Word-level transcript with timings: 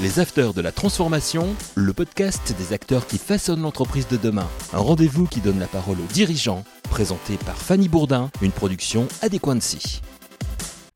Les 0.00 0.20
Afters 0.20 0.54
de 0.54 0.60
la 0.60 0.70
Transformation, 0.70 1.56
le 1.74 1.92
podcast 1.92 2.54
des 2.56 2.72
acteurs 2.72 3.08
qui 3.08 3.18
façonnent 3.18 3.62
l'entreprise 3.62 4.06
de 4.06 4.16
demain. 4.16 4.46
Un 4.72 4.78
rendez-vous 4.78 5.26
qui 5.26 5.40
donne 5.40 5.58
la 5.58 5.66
parole 5.66 5.96
aux 5.98 6.12
dirigeants, 6.12 6.62
présenté 6.84 7.36
par 7.44 7.56
Fanny 7.56 7.88
Bourdin, 7.88 8.30
une 8.40 8.52
production 8.52 9.08
Adéquancy. 9.22 10.00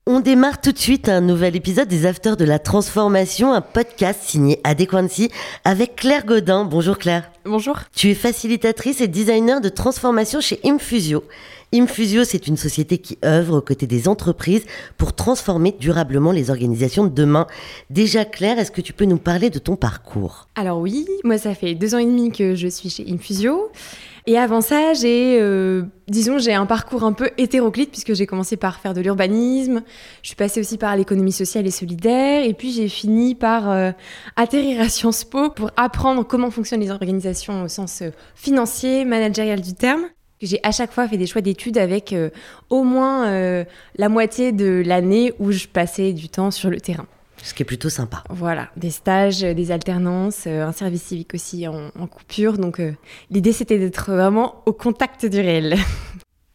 On 0.05 0.19
démarre 0.19 0.61
tout 0.61 0.73
de 0.73 0.79
suite 0.79 1.09
un 1.09 1.21
nouvel 1.21 1.55
épisode 1.55 1.87
des 1.87 2.07
Afters 2.07 2.37
de 2.37 2.45
la 2.45 2.59
Transformation, 2.59 3.53
un 3.53 3.61
podcast 3.61 4.21
signé 4.25 4.59
Adéquancy 4.65 5.31
avec 5.65 5.95
Claire 5.95 6.27
Godin. 6.27 6.65
Bonjour 6.65 6.99
Claire. 6.99 7.31
Bonjour. 7.45 7.79
Tu 7.95 8.11
es 8.11 8.15
facilitatrice 8.15 9.01
et 9.01 9.07
designer 9.07 9.61
de 9.61 9.69
transformation 9.69 10.41
chez 10.41 10.59
Infusio. 10.65 11.23
Infusio, 11.73 12.25
c'est 12.25 12.49
une 12.49 12.57
société 12.57 12.99
qui 12.99 13.17
œuvre 13.25 13.59
aux 13.59 13.61
côtés 13.61 13.87
des 13.87 14.09
entreprises 14.09 14.65
pour 14.99 15.15
transformer 15.15 15.73
durablement 15.79 16.33
les 16.33 16.51
organisations 16.51 17.05
de 17.05 17.15
demain. 17.15 17.47
Déjà 17.89 18.25
Claire, 18.25 18.59
est-ce 18.59 18.73
que 18.73 18.81
tu 18.81 18.93
peux 18.93 19.05
nous 19.05 19.19
parler 19.19 19.51
de 19.51 19.61
ton 19.61 19.77
parcours? 19.77 20.49
Alors 20.57 20.81
oui, 20.81 21.07
moi 21.23 21.39
ça 21.39 21.55
fait 21.55 21.77
deux 21.77 21.95
ans 21.95 21.99
et 21.99 22.07
demi 22.07 22.33
que 22.33 22.57
je 22.57 22.67
suis 22.67 22.91
chez 22.91 23.07
Infusio. 23.09 23.71
Et 24.27 24.39
avant 24.39 24.61
ça, 24.61 24.95
j'ai, 24.95 25.39
euh, 25.41 25.83
disons, 26.07 26.39
j'ai 26.39 26.55
un 26.55 26.67
parcours 26.67 27.03
un 27.03 27.13
peu 27.13 27.31
hétéroclite 27.39 27.91
puisque 27.91 28.15
j'ai 28.15 28.27
commencé 28.27 28.57
par 28.57 28.79
faire 28.79 28.95
de 28.95 29.01
l'urbanisme, 29.01 29.83
je 30.23 30.29
suis 30.29 30.37
passée 30.37 30.61
aussi 30.61 30.79
par 30.79 30.97
l'économie 30.97 31.33
sociale 31.33 31.67
et 31.67 31.73
solidaire, 31.73 32.45
et 32.45 32.55
puis 32.55 32.71
j'ai 32.71 32.89
fini 32.89 33.35
par 33.35 33.69
euh, 33.69 33.91
atterrir 34.37 34.81
à 34.81 34.89
Sciences 34.89 35.25
Po 35.25 35.51
pour 35.51 35.73
apprendre 35.77 36.25
comment 36.25 36.53
fonctionnent 36.53 36.81
les 36.81 36.93
organisations 36.93 37.65
au 37.65 37.69
sens 37.69 38.03
euh, 38.03 38.11
financier, 38.37 39.05
managérial 39.05 39.61
du 39.61 39.75
terme. 39.75 40.05
J'ai 40.41 40.61
à 40.63 40.71
chaque 40.71 40.93
fois 40.93 41.09
fait 41.09 41.19
des 41.19 41.27
choix 41.27 41.41
d'études 41.41 41.79
avec 41.79 42.13
au 42.69 42.83
moins 42.83 43.65
la 43.95 44.09
moitié 44.09 44.51
de 44.51 44.83
l'année 44.85 45.33
où 45.39 45.53
je 45.53 45.69
passais 45.69 46.13
du 46.13 46.29
temps 46.29 46.51
sur 46.51 46.69
le 46.69 46.81
terrain. 46.81 47.07
Ce 47.43 47.55
qui 47.55 47.63
est 47.63 47.67
plutôt 47.67 47.89
sympa. 47.89 48.23
Voilà, 48.31 48.71
des 48.77 48.91
stages, 48.91 49.41
des 49.41 49.71
alternances, 49.73 50.47
un 50.47 50.73
service 50.73 51.03
civique 51.03 51.35
aussi 51.35 51.67
en, 51.67 51.91
en 51.99 52.07
coupure. 52.07 52.57
Donc 52.57 52.81
l'idée 53.31 53.53
c'était 53.53 53.79
d'être 53.79 54.13
vraiment 54.13 54.63
au 54.65 54.73
contact 54.73 55.27
du 55.27 55.41
réel. 55.41 55.77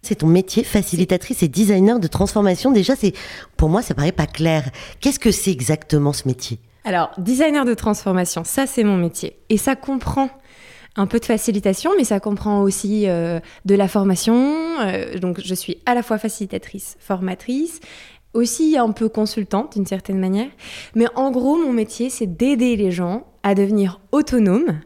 C'est 0.08 0.16
ton 0.16 0.28
métier, 0.28 0.64
facilitatrice 0.64 1.44
et 1.44 1.50
designer 1.50 2.00
de 2.00 2.08
transformation. 2.08 2.72
Déjà, 2.72 2.96
c'est 2.96 3.12
pour 3.58 3.68
moi, 3.68 3.82
ça 3.82 3.94
paraît 3.94 4.14
pas 4.14 4.26
clair. 4.26 4.70
Qu'est-ce 5.02 5.20
que 5.20 5.32
c'est 5.32 5.52
exactement 5.52 6.14
ce 6.14 6.30
métier? 6.30 6.60
Alors, 6.86 7.12
designer 7.18 7.66
de 7.66 7.74
transformation, 7.74 8.46
ça 8.46 8.68
c'est 8.68 8.86
mon 8.86 8.96
métier. 8.96 9.38
Et 9.50 9.58
ça 9.58 9.76
comprend 9.76 10.30
un 10.96 11.08
peu 11.08 11.20
de 11.20 11.26
facilitation, 11.26 11.92
mais 11.98 12.06
ça 12.06 12.22
comprend 12.22 12.62
aussi 12.62 13.10
euh, 13.10 13.42
de 13.66 13.76
la 13.76 13.90
formation. 13.90 14.80
Euh, 14.80 15.20
donc, 15.20 15.42
je 15.44 15.54
suis 15.54 15.80
à 15.86 15.94
la 15.94 16.04
fois 16.04 16.18
facilitatrice, 16.18 16.96
formatrice, 17.00 17.82
aussi 18.34 18.78
un 18.78 18.92
peu 18.92 19.10
consultante 19.10 19.74
d'une 19.74 19.86
certaine 19.86 20.20
manière. 20.20 20.50
Mais 20.96 21.08
en 21.16 21.32
gros, 21.32 21.58
mon 21.58 21.74
métier, 21.74 22.10
c'est 22.10 22.28
d'aider 22.28 22.76
les 22.76 22.92
gens 22.92 23.26
à 23.44 23.56
devenir 23.56 24.00
autonomes 24.12 24.80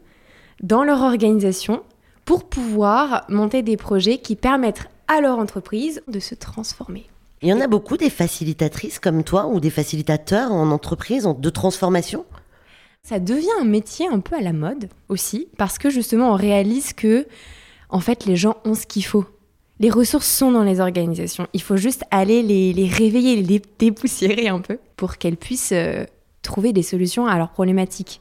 dans 0.62 0.84
leur 0.84 1.02
organisation 1.02 1.82
pour 2.24 2.44
pouvoir 2.44 3.24
monter 3.28 3.62
des 3.62 3.76
projets 3.76 4.18
qui 4.18 4.36
permettent 4.36 4.88
à 5.08 5.20
leur 5.20 5.38
entreprise 5.38 6.02
de 6.08 6.20
se 6.20 6.34
transformer. 6.34 7.06
Il 7.42 7.48
y 7.48 7.52
en 7.52 7.60
a 7.60 7.66
beaucoup 7.66 7.96
des 7.96 8.10
facilitatrices 8.10 9.00
comme 9.00 9.24
toi 9.24 9.48
ou 9.48 9.58
des 9.58 9.70
facilitateurs 9.70 10.52
en 10.52 10.70
entreprise 10.70 11.28
de 11.36 11.50
transformation? 11.50 12.24
Ça 13.02 13.18
devient 13.18 13.48
un 13.60 13.64
métier 13.64 14.06
un 14.06 14.20
peu 14.20 14.36
à 14.36 14.40
la 14.40 14.52
mode 14.52 14.88
aussi, 15.08 15.48
parce 15.58 15.76
que 15.76 15.90
justement, 15.90 16.30
on 16.30 16.36
réalise 16.36 16.92
que, 16.92 17.26
en 17.88 17.98
fait, 17.98 18.26
les 18.26 18.36
gens 18.36 18.58
ont 18.64 18.74
ce 18.74 18.86
qu'il 18.86 19.04
faut. 19.04 19.26
Les 19.82 19.90
ressources 19.90 20.28
sont 20.28 20.52
dans 20.52 20.62
les 20.62 20.78
organisations. 20.78 21.48
Il 21.54 21.60
faut 21.60 21.76
juste 21.76 22.04
aller 22.12 22.44
les, 22.44 22.86
réveiller, 22.86 23.42
les 23.42 23.60
dépoussiérer 23.80 24.46
un 24.46 24.60
peu 24.60 24.78
pour 24.96 25.18
qu'elles 25.18 25.36
puissent 25.36 25.72
euh, 25.72 26.04
trouver 26.42 26.72
des 26.72 26.84
solutions 26.84 27.26
à 27.26 27.36
leurs 27.36 27.50
problématiques. 27.50 28.20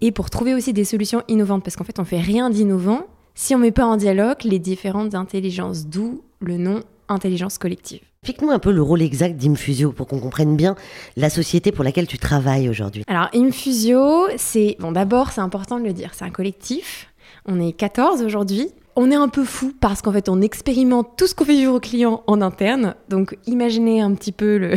Et 0.00 0.12
pour 0.12 0.30
trouver 0.30 0.54
aussi 0.54 0.72
des 0.72 0.84
solutions 0.84 1.24
innovantes, 1.26 1.64
parce 1.64 1.74
qu'en 1.74 1.82
fait, 1.82 1.98
on 1.98 2.04
fait 2.04 2.20
rien 2.20 2.50
d'innovant 2.50 3.00
si 3.34 3.52
on 3.56 3.58
met 3.58 3.72
pas 3.72 3.84
en 3.84 3.96
dialogue 3.96 4.44
les 4.44 4.60
différentes 4.60 5.16
intelligences, 5.16 5.86
d'où 5.86 6.22
le 6.38 6.56
nom 6.56 6.84
intelligence 7.08 7.58
collective. 7.58 8.02
Explique-nous 8.22 8.52
un 8.52 8.60
peu 8.60 8.70
le 8.70 8.82
rôle 8.82 9.02
exact 9.02 9.36
d'Infusio 9.36 9.90
pour 9.90 10.06
qu'on 10.06 10.20
comprenne 10.20 10.56
bien 10.56 10.76
la 11.16 11.30
société 11.30 11.72
pour 11.72 11.82
laquelle 11.82 12.06
tu 12.06 12.18
travailles 12.18 12.68
aujourd'hui. 12.68 13.02
Alors 13.08 13.28
Infusio, 13.34 14.28
c'est 14.36 14.76
bon 14.78 14.92
d'abord 14.92 15.30
c'est 15.30 15.40
important 15.40 15.78
de 15.80 15.84
le 15.84 15.92
dire, 15.92 16.10
c'est 16.14 16.24
un 16.24 16.30
collectif. 16.30 17.12
On 17.44 17.60
est 17.60 17.72
14 17.72 18.22
aujourd'hui. 18.22 18.70
On 18.96 19.10
est 19.10 19.14
un 19.16 19.28
peu 19.28 19.44
fou 19.44 19.72
parce 19.78 20.00
qu'en 20.00 20.12
fait 20.12 20.28
on 20.28 20.40
expérimente 20.40 21.16
tout 21.16 21.26
ce 21.26 21.34
qu'on 21.34 21.44
fait 21.44 21.52
vivre 21.52 21.74
aux 21.74 21.80
clients 21.80 22.22
en 22.26 22.40
interne. 22.40 22.94
Donc 23.08 23.36
imaginez 23.46 24.00
un 24.00 24.14
petit 24.14 24.32
peu 24.32 24.60
euh, 24.72 24.76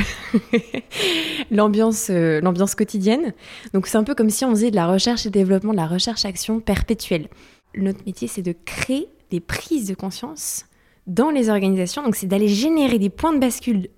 l'ambiance 1.51 2.75
quotidienne. 2.75 3.33
Donc 3.73 3.87
c'est 3.87 3.97
un 3.97 4.03
peu 4.03 4.15
comme 4.15 4.29
si 4.29 4.43
on 4.43 4.51
faisait 4.51 4.71
de 4.71 4.75
la 4.75 4.87
recherche 4.87 5.25
et 5.25 5.29
développement, 5.29 5.71
de 5.71 5.77
la 5.77 5.87
recherche 5.87 6.25
action 6.25 6.59
perpétuelle. 6.59 7.27
Notre 7.75 8.05
métier 8.05 8.27
c'est 8.27 8.41
de 8.41 8.53
créer 8.65 9.07
des 9.31 9.39
prises 9.39 9.87
de 9.87 9.95
conscience 9.95 10.65
dans 11.09 11.31
les 11.31 11.49
organisations. 11.49 12.03
Donc, 12.03 12.15
c'est 12.15 12.27
d'aller 12.27 12.47
générer 12.47 12.99
des 12.99 13.09
points 13.09 13.33
de 13.33 13.39
bascule 13.39 13.89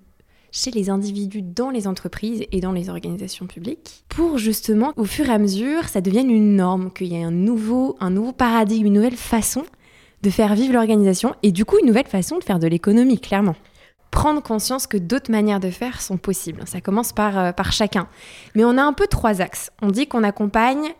chez 0.50 0.70
les 0.70 0.90
individus 0.90 1.42
dans 1.42 1.70
les 1.70 1.86
entreprises 1.86 2.44
et 2.52 2.60
dans 2.60 2.72
les 2.72 2.90
organisations 2.90 3.46
publiques 3.46 4.04
pour 4.08 4.36
justement, 4.36 4.92
au 4.96 5.04
fur 5.04 5.26
et 5.26 5.32
à 5.32 5.38
mesure, 5.38 5.88
ça 5.88 6.02
devienne 6.02 6.30
une 6.30 6.56
norme, 6.56 6.90
qu'il 6.92 7.06
y 7.06 7.14
ait 7.14 7.22
un 7.22 7.30
nouveau, 7.30 7.96
un 8.00 8.10
nouveau 8.10 8.32
paradigme, 8.32 8.86
une 8.86 8.94
nouvelle 8.94 9.16
façon 9.16 9.64
de 10.22 10.30
faire 10.30 10.54
vivre 10.54 10.74
l'organisation 10.74 11.34
et 11.42 11.52
du 11.52 11.64
coup 11.64 11.78
une 11.78 11.86
nouvelle 11.86 12.06
façon 12.06 12.38
de 12.38 12.44
faire 12.44 12.58
de 12.58 12.66
l'économie, 12.66 13.20
clairement. 13.20 13.56
Prendre 14.10 14.42
conscience 14.42 14.86
que 14.86 14.98
d'autres 14.98 15.30
manières 15.30 15.60
de 15.60 15.70
faire 15.70 16.00
sont 16.00 16.18
possibles. 16.18 16.62
Ça 16.66 16.80
commence 16.80 17.12
par, 17.12 17.38
euh, 17.38 17.52
par 17.52 17.72
chacun. 17.72 18.08
Mais 18.54 18.64
on 18.64 18.76
a 18.76 18.82
un 18.82 18.92
peu 18.92 19.06
trois 19.06 19.40
axes. 19.40 19.70
On 19.80 19.88
dit 19.88 20.06
qu'on 20.06 20.22
accompagne 20.22 20.92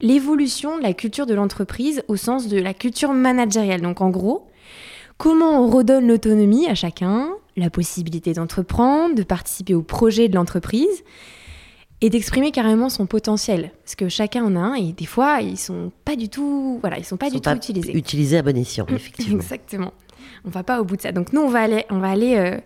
l'évolution 0.00 0.76
de 0.76 0.82
la 0.82 0.92
culture 0.92 1.26
de 1.26 1.34
l'entreprise 1.34 2.02
au 2.08 2.16
sens 2.16 2.46
de 2.46 2.60
la 2.60 2.74
culture 2.74 3.12
managériale. 3.12 3.80
Donc 3.80 4.00
en 4.00 4.10
gros, 4.10 4.48
Comment 5.18 5.64
on 5.64 5.68
redonne 5.68 6.06
l'autonomie 6.06 6.68
à 6.68 6.76
chacun, 6.76 7.30
la 7.56 7.70
possibilité 7.70 8.34
d'entreprendre, 8.34 9.16
de 9.16 9.24
participer 9.24 9.74
au 9.74 9.82
projet 9.82 10.28
de 10.28 10.36
l'entreprise 10.36 11.02
et 12.00 12.10
d'exprimer 12.10 12.50
carrément 12.52 12.88
son 12.88 13.06
potentiel. 13.06 13.72
Parce 13.84 13.94
que 13.94 14.08
chacun 14.08 14.44
en 14.44 14.56
a 14.56 14.60
un 14.60 14.74
et 14.74 14.92
des 14.92 15.06
fois 15.06 15.40
ils 15.40 15.58
sont 15.58 15.92
pas 16.04 16.16
du 16.16 16.28
tout 16.28 16.78
voilà 16.80 16.98
ils 16.98 17.04
sont 17.04 17.16
pas 17.16 17.30
du 17.30 17.40
tout 17.40 17.50
utilisés. 17.50 17.96
utilisés 17.96 18.38
à 18.38 18.42
bon 18.42 18.56
escient 18.56 18.86
effectivement. 18.88 19.36
exactement. 19.36 19.92
On 20.44 20.50
va 20.50 20.62
pas 20.62 20.80
au 20.80 20.84
bout 20.84 20.96
de 20.96 21.02
ça. 21.02 21.12
Donc 21.12 21.32
nous 21.32 21.40
on 21.40 21.48
va 21.48 21.60
aller 21.60 21.84
on 21.90 21.98
va 21.98 22.10
aller 22.10 22.36
euh, 22.36 22.58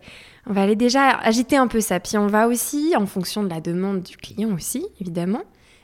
on 0.47 0.53
va 0.53 0.63
aller 0.63 0.77
déjà 0.77 1.11
agiter 1.19 1.57
un 1.57 1.67
peu 1.67 1.81
ça. 1.81 2.01
Puis 2.01 2.19
on 2.19 2.27
va 2.27 2.49
aussi 2.49 2.95
en 2.97 3.07
fonction 3.07 3.43
de 3.43 3.49
la 3.49 3.61
demande 3.61 4.03
du 4.03 4.17
client 4.17 4.53
aussi 4.55 4.87
évidemment 5.01 5.43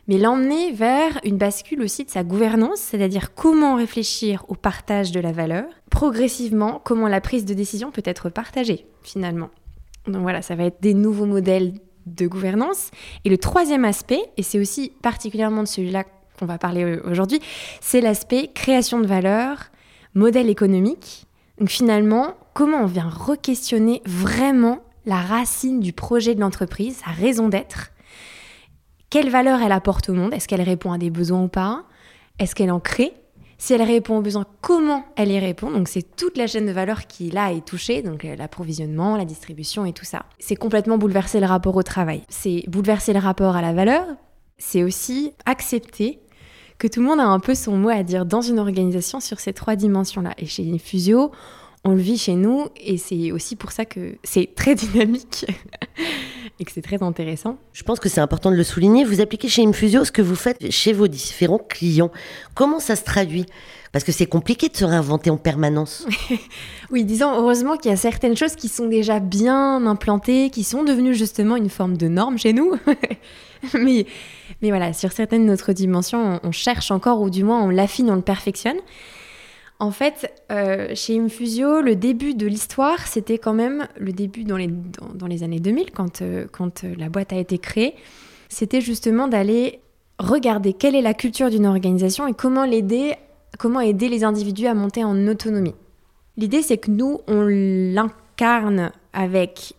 mais 0.08 0.16
l'emmener 0.16 0.72
vers 0.72 1.20
une 1.22 1.36
bascule 1.36 1.82
aussi 1.82 2.06
de 2.06 2.10
sa 2.10 2.24
gouvernance, 2.24 2.80
c'est-à-dire 2.80 3.34
comment 3.34 3.76
réfléchir 3.76 4.42
au 4.48 4.54
partage 4.54 5.12
de 5.12 5.20
la 5.20 5.32
valeur, 5.32 5.66
progressivement 5.90 6.80
comment 6.82 7.08
la 7.08 7.20
prise 7.20 7.44
de 7.44 7.52
décision 7.52 7.90
peut 7.90 8.02
être 8.06 8.30
partagée 8.30 8.86
finalement. 9.02 9.50
Donc 10.06 10.22
voilà, 10.22 10.40
ça 10.40 10.56
va 10.56 10.64
être 10.64 10.80
des 10.80 10.94
nouveaux 10.94 11.26
modèles 11.26 11.74
de 12.14 12.26
gouvernance. 12.26 12.90
Et 13.24 13.30
le 13.30 13.38
troisième 13.38 13.84
aspect, 13.84 14.22
et 14.36 14.42
c'est 14.42 14.58
aussi 14.58 14.92
particulièrement 15.02 15.62
de 15.62 15.68
celui-là 15.68 16.04
qu'on 16.38 16.46
va 16.46 16.58
parler 16.58 17.00
aujourd'hui, 17.04 17.40
c'est 17.80 18.00
l'aspect 18.00 18.50
création 18.54 19.00
de 19.00 19.06
valeur, 19.06 19.70
modèle 20.14 20.48
économique. 20.48 21.26
Donc 21.58 21.68
finalement, 21.70 22.34
comment 22.54 22.78
on 22.78 22.86
vient 22.86 23.08
re-questionner 23.08 24.02
vraiment 24.04 24.80
la 25.06 25.16
racine 25.16 25.80
du 25.80 25.92
projet 25.92 26.34
de 26.34 26.40
l'entreprise, 26.40 27.00
sa 27.04 27.10
raison 27.10 27.48
d'être, 27.48 27.90
quelle 29.10 29.30
valeur 29.30 29.60
elle 29.62 29.72
apporte 29.72 30.10
au 30.10 30.12
monde? 30.12 30.34
Est-ce 30.34 30.46
qu'elle 30.46 30.62
répond 30.62 30.92
à 30.92 30.98
des 30.98 31.10
besoins 31.10 31.42
ou 31.42 31.48
pas? 31.48 31.84
Est-ce 32.38 32.54
qu'elle 32.54 32.70
en 32.70 32.80
crée? 32.80 33.14
Si 33.60 33.74
elle 33.74 33.82
répond 33.82 34.18
aux 34.18 34.22
besoins, 34.22 34.46
comment 34.60 35.04
elle 35.16 35.32
y 35.32 35.38
répond? 35.40 35.70
Donc 35.70 35.88
c'est 35.88 36.14
toute 36.16 36.38
la 36.38 36.46
chaîne 36.46 36.64
de 36.64 36.72
valeur 36.72 37.08
qui 37.08 37.30
là 37.30 37.52
est 37.52 37.66
touchée, 37.66 38.02
donc 38.02 38.24
euh, 38.24 38.36
l'approvisionnement, 38.36 39.16
la 39.16 39.24
distribution 39.24 39.84
et 39.84 39.92
tout 39.92 40.04
ça. 40.04 40.26
C'est 40.38 40.54
complètement 40.54 40.96
bouleverser 40.96 41.40
le 41.40 41.46
rapport 41.46 41.74
au 41.74 41.82
travail. 41.82 42.22
C'est 42.28 42.62
bouleverser 42.68 43.12
le 43.12 43.18
rapport 43.18 43.56
à 43.56 43.62
la 43.62 43.72
valeur. 43.72 44.06
C'est 44.58 44.84
aussi 44.84 45.32
accepter 45.44 46.20
que 46.78 46.86
tout 46.86 47.00
le 47.00 47.06
monde 47.06 47.18
a 47.18 47.26
un 47.26 47.40
peu 47.40 47.56
son 47.56 47.76
mot 47.76 47.88
à 47.88 48.04
dire 48.04 48.24
dans 48.24 48.42
une 48.42 48.60
organisation 48.60 49.18
sur 49.18 49.40
ces 49.40 49.52
trois 49.52 49.74
dimensions-là. 49.74 50.34
Et 50.38 50.46
chez 50.46 50.70
Infusio, 50.72 51.32
on 51.84 51.90
le 51.90 52.00
vit 52.00 52.16
chez 52.16 52.34
nous 52.34 52.66
et 52.76 52.96
c'est 52.96 53.32
aussi 53.32 53.56
pour 53.56 53.72
ça 53.72 53.84
que 53.84 54.16
c'est 54.22 54.54
très 54.54 54.74
dynamique 54.76 55.46
et 56.60 56.64
que 56.64 56.72
c'est 56.72 56.82
très 56.82 57.02
intéressant. 57.02 57.56
Je 57.72 57.82
pense 57.82 58.00
que 58.00 58.08
c'est 58.08 58.20
important 58.20 58.50
de 58.50 58.56
le 58.56 58.64
souligner. 58.64 59.04
Vous 59.04 59.20
appliquez 59.20 59.48
chez 59.48 59.64
Infusio 59.64 60.04
ce 60.04 60.12
que 60.12 60.22
vous 60.22 60.34
faites 60.34 60.70
chez 60.70 60.92
vos 60.92 61.08
différents 61.08 61.58
clients. 61.58 62.10
Comment 62.54 62.80
ça 62.80 62.96
se 62.96 63.04
traduit? 63.04 63.46
Parce 63.92 64.04
que 64.04 64.12
c'est 64.12 64.26
compliqué 64.26 64.68
de 64.68 64.76
se 64.76 64.84
réinventer 64.84 65.30
en 65.30 65.36
permanence. 65.36 66.06
oui, 66.90 67.04
disons 67.04 67.32
heureusement 67.32 67.76
qu'il 67.76 67.90
y 67.90 67.94
a 67.94 67.96
certaines 67.96 68.36
choses 68.36 68.54
qui 68.54 68.68
sont 68.68 68.86
déjà 68.86 69.18
bien 69.20 69.86
implantées, 69.86 70.50
qui 70.50 70.64
sont 70.64 70.84
devenues 70.84 71.14
justement 71.14 71.56
une 71.56 71.70
forme 71.70 71.96
de 71.96 72.08
norme 72.08 72.38
chez 72.38 72.52
nous. 72.52 72.74
mais, 73.74 74.06
mais 74.60 74.68
voilà, 74.68 74.92
sur 74.92 75.12
certaines 75.12 75.44
de 75.44 75.50
notre 75.50 75.72
dimensions, 75.72 76.40
on 76.42 76.52
cherche 76.52 76.90
encore, 76.90 77.20
ou 77.20 77.30
du 77.30 77.44
moins 77.44 77.62
on 77.62 77.70
l'affine, 77.70 78.10
on 78.10 78.16
le 78.16 78.22
perfectionne. 78.22 78.78
En 79.80 79.92
fait, 79.92 80.32
euh, 80.50 80.88
chez 80.94 81.20
Infusio, 81.20 81.80
le 81.80 81.94
début 81.94 82.34
de 82.34 82.46
l'histoire, 82.46 83.06
c'était 83.06 83.38
quand 83.38 83.54
même 83.54 83.86
le 83.96 84.12
début 84.12 84.42
dans 84.42 84.56
les, 84.56 85.42
années 85.44 85.60
2000, 85.60 85.92
quand, 85.92 86.20
euh, 86.20 86.46
quand 86.50 86.82
euh, 86.82 86.94
la 86.98 87.08
boîte 87.08 87.32
a 87.32 87.36
été 87.36 87.58
créée. 87.58 87.94
C'était 88.48 88.80
justement 88.80 89.28
d'aller 89.28 89.80
regarder 90.18 90.72
quelle 90.72 90.96
est 90.96 91.02
la 91.02 91.14
culture 91.14 91.48
d'une 91.48 91.66
organisation 91.66 92.26
et 92.26 92.34
comment 92.34 92.64
l'aider, 92.64 93.14
comment 93.56 93.80
aider 93.80 94.08
les 94.08 94.24
individus 94.24 94.66
à 94.66 94.74
monter 94.74 95.04
en 95.04 95.28
autonomie. 95.28 95.76
L'idée, 96.36 96.62
c'est 96.62 96.78
que 96.78 96.90
nous, 96.90 97.20
on 97.28 97.42
l'incarne 97.42 98.90
avec 99.12 99.74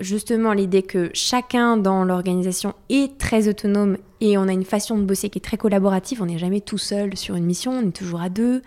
justement 0.00 0.54
l'idée 0.54 0.82
que 0.82 1.10
chacun 1.12 1.76
dans 1.76 2.04
l'organisation 2.04 2.74
est 2.88 3.18
très 3.18 3.46
autonome 3.46 3.98
et 4.22 4.38
on 4.38 4.48
a 4.48 4.52
une 4.52 4.64
façon 4.64 4.96
de 4.96 5.04
bosser 5.04 5.28
qui 5.28 5.38
est 5.38 5.42
très 5.42 5.58
collaborative. 5.58 6.22
On 6.22 6.26
n'est 6.26 6.38
jamais 6.38 6.62
tout 6.62 6.78
seul 6.78 7.16
sur 7.16 7.34
une 7.34 7.44
mission, 7.44 7.72
on 7.72 7.88
est 7.88 7.96
toujours 7.96 8.22
à 8.22 8.30
deux. 8.30 8.62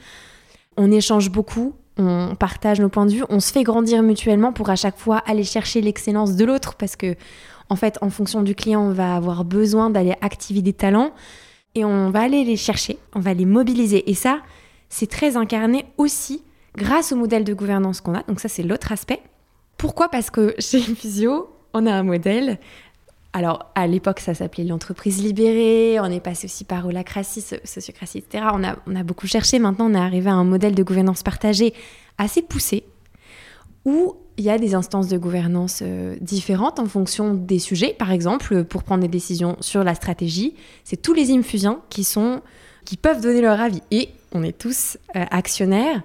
On 0.78 0.92
échange 0.92 1.32
beaucoup, 1.32 1.74
on 1.98 2.36
partage 2.36 2.80
nos 2.80 2.90
points 2.90 3.06
de 3.06 3.12
vue, 3.12 3.24
on 3.30 3.40
se 3.40 3.52
fait 3.52 3.64
grandir 3.64 4.04
mutuellement 4.04 4.54
pour 4.54 4.70
à 4.70 4.76
chaque 4.76 4.98
fois 4.98 5.18
aller 5.26 5.44
chercher 5.44 5.82
l'excellence 5.82 6.36
de 6.36 6.46
l'autre 6.46 6.76
parce 6.76 6.96
que 6.96 7.16
en 7.70 7.76
fait, 7.76 7.98
en 8.02 8.10
fonction 8.10 8.44
du 8.44 8.56
client, 8.56 8.82
on 8.82 8.94
va 8.94 9.16
avoir 9.16 9.44
besoin 9.44 9.90
d'aller 9.90 10.16
activer 10.22 10.62
des 10.62 10.74
talents 10.74 11.12
et 11.76 11.84
on 11.84 12.10
va 12.12 12.22
aller 12.22 12.44
les 12.44 12.56
chercher, 12.56 12.98
on 13.14 13.20
va 13.20 13.34
les 13.34 13.46
mobiliser. 13.46 14.10
Et 14.10 14.14
ça, 14.14 14.40
c'est 14.90 15.10
très 15.10 15.36
incarné 15.36 15.86
aussi 15.98 16.44
grâce 16.76 17.12
au 17.12 17.16
modèle 17.16 17.44
de 17.44 17.54
gouvernance 17.54 18.00
qu'on 18.00 18.16
a. 18.16 18.24
Donc 18.24 18.40
ça, 18.40 18.48
c'est 18.48 18.64
l'autre 18.64 18.92
aspect. 18.92 19.22
Pourquoi? 19.78 20.10
Parce 20.10 20.30
que 20.30 20.56
chez 20.60 20.78
Infusio, 20.78 21.50
on 21.74 21.86
a 21.86 21.92
un 21.92 22.04
modèle. 22.04 22.60
Alors, 23.38 23.72
à 23.76 23.86
l'époque, 23.86 24.20
ça 24.20 24.34
s'appelait 24.34 24.64
l'entreprise 24.64 25.22
libérée. 25.22 26.00
On 26.00 26.06
est 26.06 26.20
passé 26.20 26.46
aussi 26.46 26.64
par 26.64 26.88
holacratie, 26.88 27.46
sociocratie, 27.64 28.18
etc. 28.18 28.46
On 28.52 28.64
a, 28.64 28.78
on 28.88 28.96
a 28.96 29.04
beaucoup 29.04 29.28
cherché. 29.28 29.60
Maintenant, 29.60 29.92
on 29.92 29.94
est 29.94 30.00
arrivé 30.00 30.28
à 30.28 30.34
un 30.34 30.44
modèle 30.44 30.74
de 30.74 30.82
gouvernance 30.82 31.22
partagée 31.22 31.76
assez 32.18 32.42
poussé, 32.42 32.84
où 33.86 34.16
il 34.38 34.44
y 34.44 34.50
a 34.50 34.58
des 34.58 34.74
instances 34.74 35.08
de 35.08 35.20
gouvernance 35.20 35.84
euh, 35.84 36.16
différentes 36.20 36.80
en 36.80 36.88
fonction 36.88 37.36
des 37.36 37.60
sujets. 37.60 37.94
Par 37.94 38.12
exemple, 38.12 38.64
pour 38.64 38.82
prendre 38.82 39.04
des 39.04 39.08
décisions 39.08 39.56
sur 39.60 39.84
la 39.84 39.94
stratégie, 39.94 40.56
c'est 40.84 41.00
tous 41.00 41.14
les 41.14 41.30
infusiens 41.30 41.80
qui 41.92 42.04
sont 42.04 42.42
qui 42.86 42.98
peuvent 42.98 43.22
donner 43.22 43.42
leur 43.42 43.62
avis. 43.62 43.84
Et 43.92 44.10
on 44.32 44.42
est 44.42 44.58
tous 44.58 44.98
euh, 45.16 45.24
actionnaires 45.30 46.02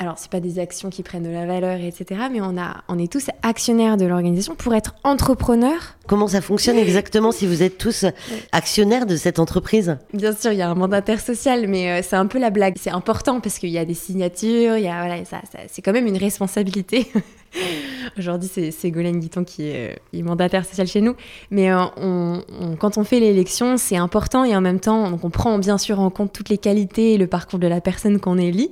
alors 0.00 0.14
c'est 0.16 0.30
pas 0.30 0.40
des 0.40 0.58
actions 0.58 0.88
qui 0.88 1.02
prennent 1.02 1.24
de 1.24 1.30
la 1.30 1.44
valeur, 1.44 1.78
etc. 1.78 2.22
Mais 2.32 2.40
on 2.40 2.56
a, 2.56 2.82
on 2.88 2.98
est 2.98 3.12
tous 3.12 3.26
actionnaires 3.42 3.98
de 3.98 4.06
l'organisation 4.06 4.54
pour 4.54 4.74
être 4.74 4.94
entrepreneurs. 5.04 5.94
Comment 6.06 6.26
ça 6.26 6.40
fonctionne 6.40 6.78
exactement 6.78 7.32
si 7.32 7.46
vous 7.46 7.62
êtes 7.62 7.76
tous 7.76 8.06
actionnaires 8.50 9.04
de 9.04 9.16
cette 9.16 9.38
entreprise? 9.38 9.98
Bien 10.14 10.34
sûr, 10.34 10.52
il 10.52 10.58
y 10.58 10.62
a 10.62 10.70
un 10.70 10.74
mandataire 10.74 11.20
social, 11.20 11.66
mais 11.68 11.90
euh, 11.90 12.00
c'est 12.02 12.16
un 12.16 12.26
peu 12.26 12.38
la 12.38 12.48
blague. 12.48 12.76
C'est 12.80 12.90
important 12.90 13.40
parce 13.40 13.58
qu'il 13.58 13.68
y 13.68 13.76
a 13.76 13.84
des 13.84 13.92
signatures, 13.92 14.78
il 14.78 14.84
y 14.84 14.88
a 14.88 15.04
voilà, 15.04 15.22
ça, 15.26 15.42
c'est 15.68 15.82
quand 15.82 15.92
même 15.92 16.06
une 16.06 16.16
responsabilité. 16.16 17.06
Aujourd'hui, 18.18 18.48
c'est 18.50 18.70
Ségolène 18.70 19.20
Guiton 19.20 19.44
qui 19.44 19.68
est, 19.68 19.98
euh, 20.14 20.22
mandataire 20.22 20.64
social 20.64 20.86
chez 20.86 21.02
nous. 21.02 21.14
Mais 21.50 21.70
euh, 21.70 21.84
on, 21.98 22.40
quand 22.78 22.96
on 22.96 23.04
fait 23.04 23.20
l'élection, 23.20 23.76
c'est 23.76 23.98
important 23.98 24.44
et 24.44 24.56
en 24.56 24.62
même 24.62 24.80
temps, 24.80 25.18
on 25.22 25.28
prend 25.28 25.58
bien 25.58 25.76
sûr 25.76 26.00
en 26.00 26.08
compte 26.08 26.32
toutes 26.32 26.48
les 26.48 26.58
qualités 26.58 27.12
et 27.12 27.18
le 27.18 27.26
parcours 27.26 27.58
de 27.58 27.66
la 27.66 27.82
personne 27.82 28.18
qu'on 28.18 28.38
élit. 28.38 28.70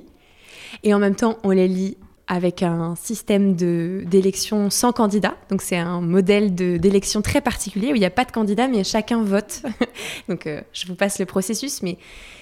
Et 0.83 0.93
en 0.93 0.99
même 0.99 1.15
temps, 1.15 1.37
on 1.43 1.51
les 1.51 1.67
lit 1.67 1.97
avec 2.29 2.61
un 2.61 2.95
système 2.95 3.55
d'élection 3.55 4.69
sans 4.69 4.93
candidat. 4.93 5.35
Donc 5.49 5.63
c'est 5.63 5.77
un 5.77 5.99
modèle 5.99 6.53
d'élection 6.53 7.23
très 7.23 7.41
particulier 7.41 7.91
où 7.91 7.95
il 7.95 7.99
n'y 7.99 8.05
a 8.05 8.11
pas 8.11 8.23
de 8.23 8.31
candidat, 8.31 8.67
mais 8.67 8.83
chacun 8.83 9.23
vote. 9.23 9.63
Donc 10.29 10.45
euh, 10.45 10.61
je 10.71 10.85
vous 10.85 10.93
passe 10.93 11.17
le 11.17 11.25
processus, 11.25 11.81
mais 11.81 11.97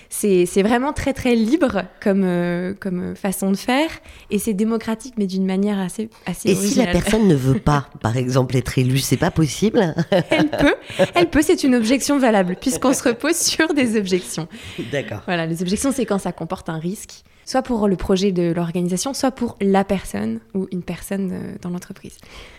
c'est 0.10 0.62
vraiment 0.62 0.92
très 0.92 1.14
très 1.14 1.36
libre 1.36 1.84
comme, 2.02 2.24
euh, 2.26 2.74
comme 2.78 3.16
façon 3.16 3.50
de 3.50 3.56
faire 3.56 3.90
et 4.30 4.40
c'est 4.40 4.54
démocratique, 4.54 5.14
mais 5.18 5.26
d'une 5.26 5.46
manière 5.46 5.80
assez, 5.80 6.10
assez 6.26 6.50
Et 6.50 6.56
si 6.56 6.80
la 6.80 6.88
personne 6.88 7.28
ne 7.28 7.36
veut 7.36 7.60
pas, 7.60 7.88
par 8.02 8.18
exemple, 8.18 8.58
être 8.58 8.78
élue, 8.78 9.00
c'est 9.00 9.18
pas 9.18 9.32
possible? 9.32 9.96
Elle 10.30 10.50
peut, 10.50 10.76
elle 11.16 11.30
peut, 11.30 11.42
c'est 11.42 11.64
une 11.64 11.76
objection 11.76 12.20
valable 12.20 12.58
puisqu'on 12.60 12.94
se 12.94 13.04
repose 13.04 13.38
sur 13.38 13.74
des 13.74 13.98
objections. 13.98 14.50
D'accord. 14.92 15.22
Voilà, 15.26 15.46
les 15.46 15.62
objections, 15.62 15.94
c'est 15.94 16.06
quand 16.06 16.20
ça 16.20 16.34
comporte 16.34 16.68
un 16.68 16.78
risque 16.78 17.24
soit 17.48 17.62
pour 17.62 17.88
le 17.88 17.96
projet 17.96 18.34
de 18.34 18.52
l'organisation, 18.52 19.14
soit 19.14 19.32
pour 19.32 19.56
la 19.62 19.86
personne 19.86 20.42
ou 20.54 20.68
une 20.72 20.84
personne 20.84 21.32
euh, 21.32 21.56
dans 21.62 21.70
l'entreprise. 21.70 22.18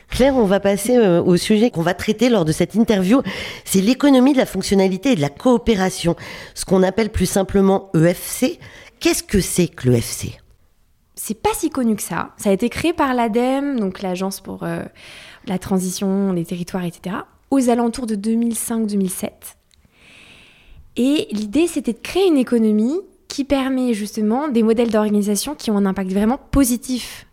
Claire, 0.08 0.34
on 0.34 0.46
va 0.46 0.60
passer 0.60 0.96
euh, 0.96 1.22
au 1.22 1.36
sujet 1.36 1.70
qu'on 1.70 1.82
va 1.82 1.92
traiter 1.92 2.30
lors 2.30 2.46
de 2.46 2.52
cette 2.52 2.74
interview. 2.74 3.20
C'est 3.66 3.82
l'économie 3.82 4.32
de 4.32 4.38
la 4.38 4.46
fonctionnalité 4.46 5.12
et 5.12 5.14
de 5.14 5.20
la 5.20 5.28
coopération, 5.28 6.16
ce 6.54 6.64
qu'on 6.64 6.82
appelle 6.82 7.10
plus 7.10 7.26
simplement 7.26 7.90
EFC. 7.94 8.58
Qu'est-ce 8.98 9.22
que 9.22 9.40
c'est 9.40 9.68
que 9.68 9.88
l'EFC 9.88 10.40
c'est 11.20 11.34
pas 11.34 11.50
si 11.52 11.68
connu 11.68 11.96
que 11.96 12.02
ça. 12.02 12.30
Ça 12.36 12.48
a 12.48 12.52
été 12.52 12.70
créé 12.70 12.92
par 12.92 13.12
l'ADEME, 13.12 13.80
donc 13.80 14.02
l'agence 14.02 14.40
pour 14.40 14.62
euh, 14.62 14.84
la 15.46 15.58
transition 15.58 16.32
des 16.32 16.44
territoires, 16.44 16.84
etc., 16.84 17.16
aux 17.50 17.68
alentours 17.68 18.06
de 18.06 18.14
2005-2007. 18.14 19.30
Et 20.96 21.26
l'idée, 21.32 21.66
c'était 21.66 21.92
de 21.92 21.98
créer 21.98 22.28
une 22.28 22.38
économie 22.38 23.00
qui 23.28 23.44
permet 23.44 23.94
justement 23.94 24.48
des 24.48 24.62
modèles 24.62 24.90
d'organisation 24.90 25.54
qui 25.54 25.70
ont 25.70 25.76
un 25.76 25.86
impact 25.86 26.12
vraiment 26.12 26.40
positif 26.50 27.26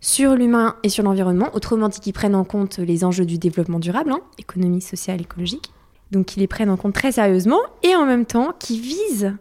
sur 0.00 0.34
l'humain 0.34 0.76
et 0.82 0.88
sur 0.88 1.04
l'environnement, 1.04 1.48
autrement 1.54 1.88
dit 1.88 2.00
qui 2.00 2.12
prennent 2.12 2.34
en 2.34 2.44
compte 2.44 2.78
les 2.78 3.04
enjeux 3.04 3.26
du 3.26 3.38
développement 3.38 3.78
durable, 3.78 4.12
hein, 4.12 4.20
économie 4.38 4.80
sociale, 4.80 5.20
écologique, 5.20 5.72
donc 6.10 6.26
qui 6.26 6.40
les 6.40 6.46
prennent 6.46 6.70
en 6.70 6.76
compte 6.76 6.94
très 6.94 7.12
sérieusement, 7.12 7.60
et 7.82 7.94
en 7.94 8.06
même 8.06 8.24
temps 8.24 8.54
qui 8.58 8.80
visent 8.80 9.34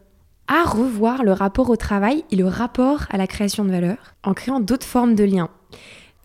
à 0.47 0.63
revoir 0.63 1.23
le 1.23 1.31
rapport 1.31 1.69
au 1.69 1.75
travail 1.75 2.25
et 2.31 2.35
le 2.35 2.47
rapport 2.47 3.05
à 3.09 3.17
la 3.17 3.27
création 3.27 3.63
de 3.63 3.71
valeur 3.71 4.15
en 4.23 4.33
créant 4.33 4.59
d'autres 4.59 4.85
formes 4.85 5.15
de 5.15 5.23
liens. 5.23 5.49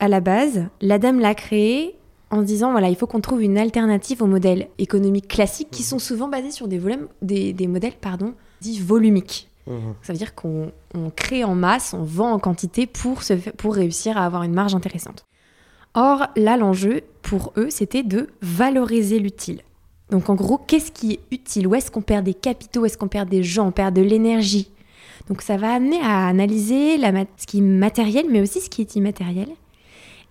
À 0.00 0.08
la 0.08 0.20
base, 0.20 0.66
l'ADAM 0.80 1.20
l'a 1.20 1.34
créé 1.34 1.96
en 2.30 2.40
se 2.40 2.46
disant 2.46 2.72
voilà, 2.72 2.88
il 2.88 2.96
faut 2.96 3.06
qu'on 3.06 3.20
trouve 3.20 3.42
une 3.42 3.58
alternative 3.58 4.22
aux 4.22 4.26
modèles 4.26 4.68
économiques 4.78 5.28
classiques 5.28 5.70
qui 5.70 5.82
sont 5.82 5.98
souvent 5.98 6.28
basés 6.28 6.50
sur 6.50 6.68
des, 6.68 6.80
des, 7.22 7.52
des 7.52 7.66
modèles 7.68 7.94
pardon, 8.00 8.34
dits 8.60 8.80
volumiques. 8.80 9.48
Mhm. 9.66 9.94
Ça 10.02 10.12
veut 10.12 10.18
dire 10.18 10.34
qu'on 10.34 10.72
crée 11.16 11.44
en 11.44 11.54
masse, 11.54 11.94
on 11.94 12.02
vend 12.02 12.32
en 12.32 12.38
quantité 12.38 12.86
pour, 12.86 13.22
se, 13.22 13.34
pour 13.34 13.74
réussir 13.74 14.16
à 14.18 14.26
avoir 14.26 14.42
une 14.42 14.54
marge 14.54 14.74
intéressante. 14.74 15.24
Or, 15.94 16.26
là, 16.36 16.56
l'enjeu 16.56 17.02
pour 17.22 17.52
eux, 17.56 17.70
c'était 17.70 18.02
de 18.02 18.28
valoriser 18.42 19.18
l'utile. 19.18 19.62
Donc, 20.10 20.28
en 20.28 20.34
gros, 20.34 20.58
qu'est-ce 20.58 20.92
qui 20.92 21.12
est 21.12 21.20
utile? 21.30 21.66
Où 21.66 21.74
est-ce 21.74 21.90
qu'on 21.90 22.02
perd 22.02 22.24
des 22.24 22.34
capitaux? 22.34 22.84
Est-ce 22.84 22.98
qu'on 22.98 23.08
perd 23.08 23.28
des 23.28 23.42
gens? 23.42 23.68
On 23.68 23.72
perd 23.72 23.94
de 23.94 24.02
l'énergie. 24.02 24.70
Donc, 25.28 25.40
ça 25.40 25.56
va 25.56 25.72
amener 25.72 26.00
à 26.02 26.26
analyser 26.26 26.98
la, 26.98 27.12
ce 27.36 27.46
qui 27.46 27.58
est 27.58 27.62
matériel, 27.62 28.26
mais 28.28 28.40
aussi 28.40 28.60
ce 28.60 28.68
qui 28.68 28.82
est 28.82 28.96
immatériel, 28.96 29.48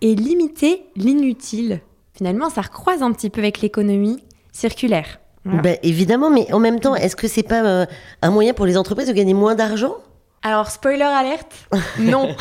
et 0.01 0.13
limiter 0.15 0.83
l'inutile. 0.95 1.81
Finalement, 2.13 2.49
ça 2.49 2.61
recroise 2.61 3.01
un 3.01 3.11
petit 3.11 3.29
peu 3.29 3.39
avec 3.39 3.61
l'économie 3.61 4.19
circulaire. 4.51 5.19
Ben, 5.45 5.77
évidemment, 5.83 6.29
mais 6.29 6.51
en 6.53 6.59
même 6.59 6.79
temps, 6.79 6.95
est-ce 6.95 7.15
que 7.15 7.27
c'est 7.27 7.43
pas 7.43 7.63
euh, 7.65 7.85
un 8.21 8.31
moyen 8.31 8.53
pour 8.53 8.65
les 8.65 8.77
entreprises 8.77 9.07
de 9.07 9.13
gagner 9.13 9.33
moins 9.33 9.55
d'argent? 9.55 9.95
Alors, 10.41 10.69
spoiler 10.69 11.03
alerte, 11.03 11.53
non. 11.99 12.35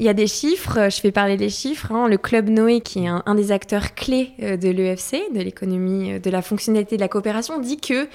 Il 0.00 0.06
y 0.06 0.08
a 0.08 0.14
des 0.14 0.26
chiffres, 0.26 0.88
je 0.90 1.00
fais 1.00 1.12
parler 1.12 1.36
des 1.36 1.50
chiffres. 1.50 1.92
Hein. 1.92 2.08
Le 2.08 2.16
Club 2.16 2.48
Noé, 2.48 2.80
qui 2.80 3.04
est 3.04 3.08
un, 3.08 3.34
des 3.34 3.52
acteurs 3.52 3.94
clés 3.94 4.32
euh, 4.42 4.56
de 4.56 4.68
l'EFC, 4.68 5.22
de 5.34 5.40
l'économie, 5.40 6.14
euh, 6.14 6.18
de 6.18 6.30
la 6.30 6.40
fonctionnalité 6.40 6.96
de 6.96 7.02
la 7.02 7.08
coopération, 7.08 7.58
dit 7.58 7.78
que 7.78 8.08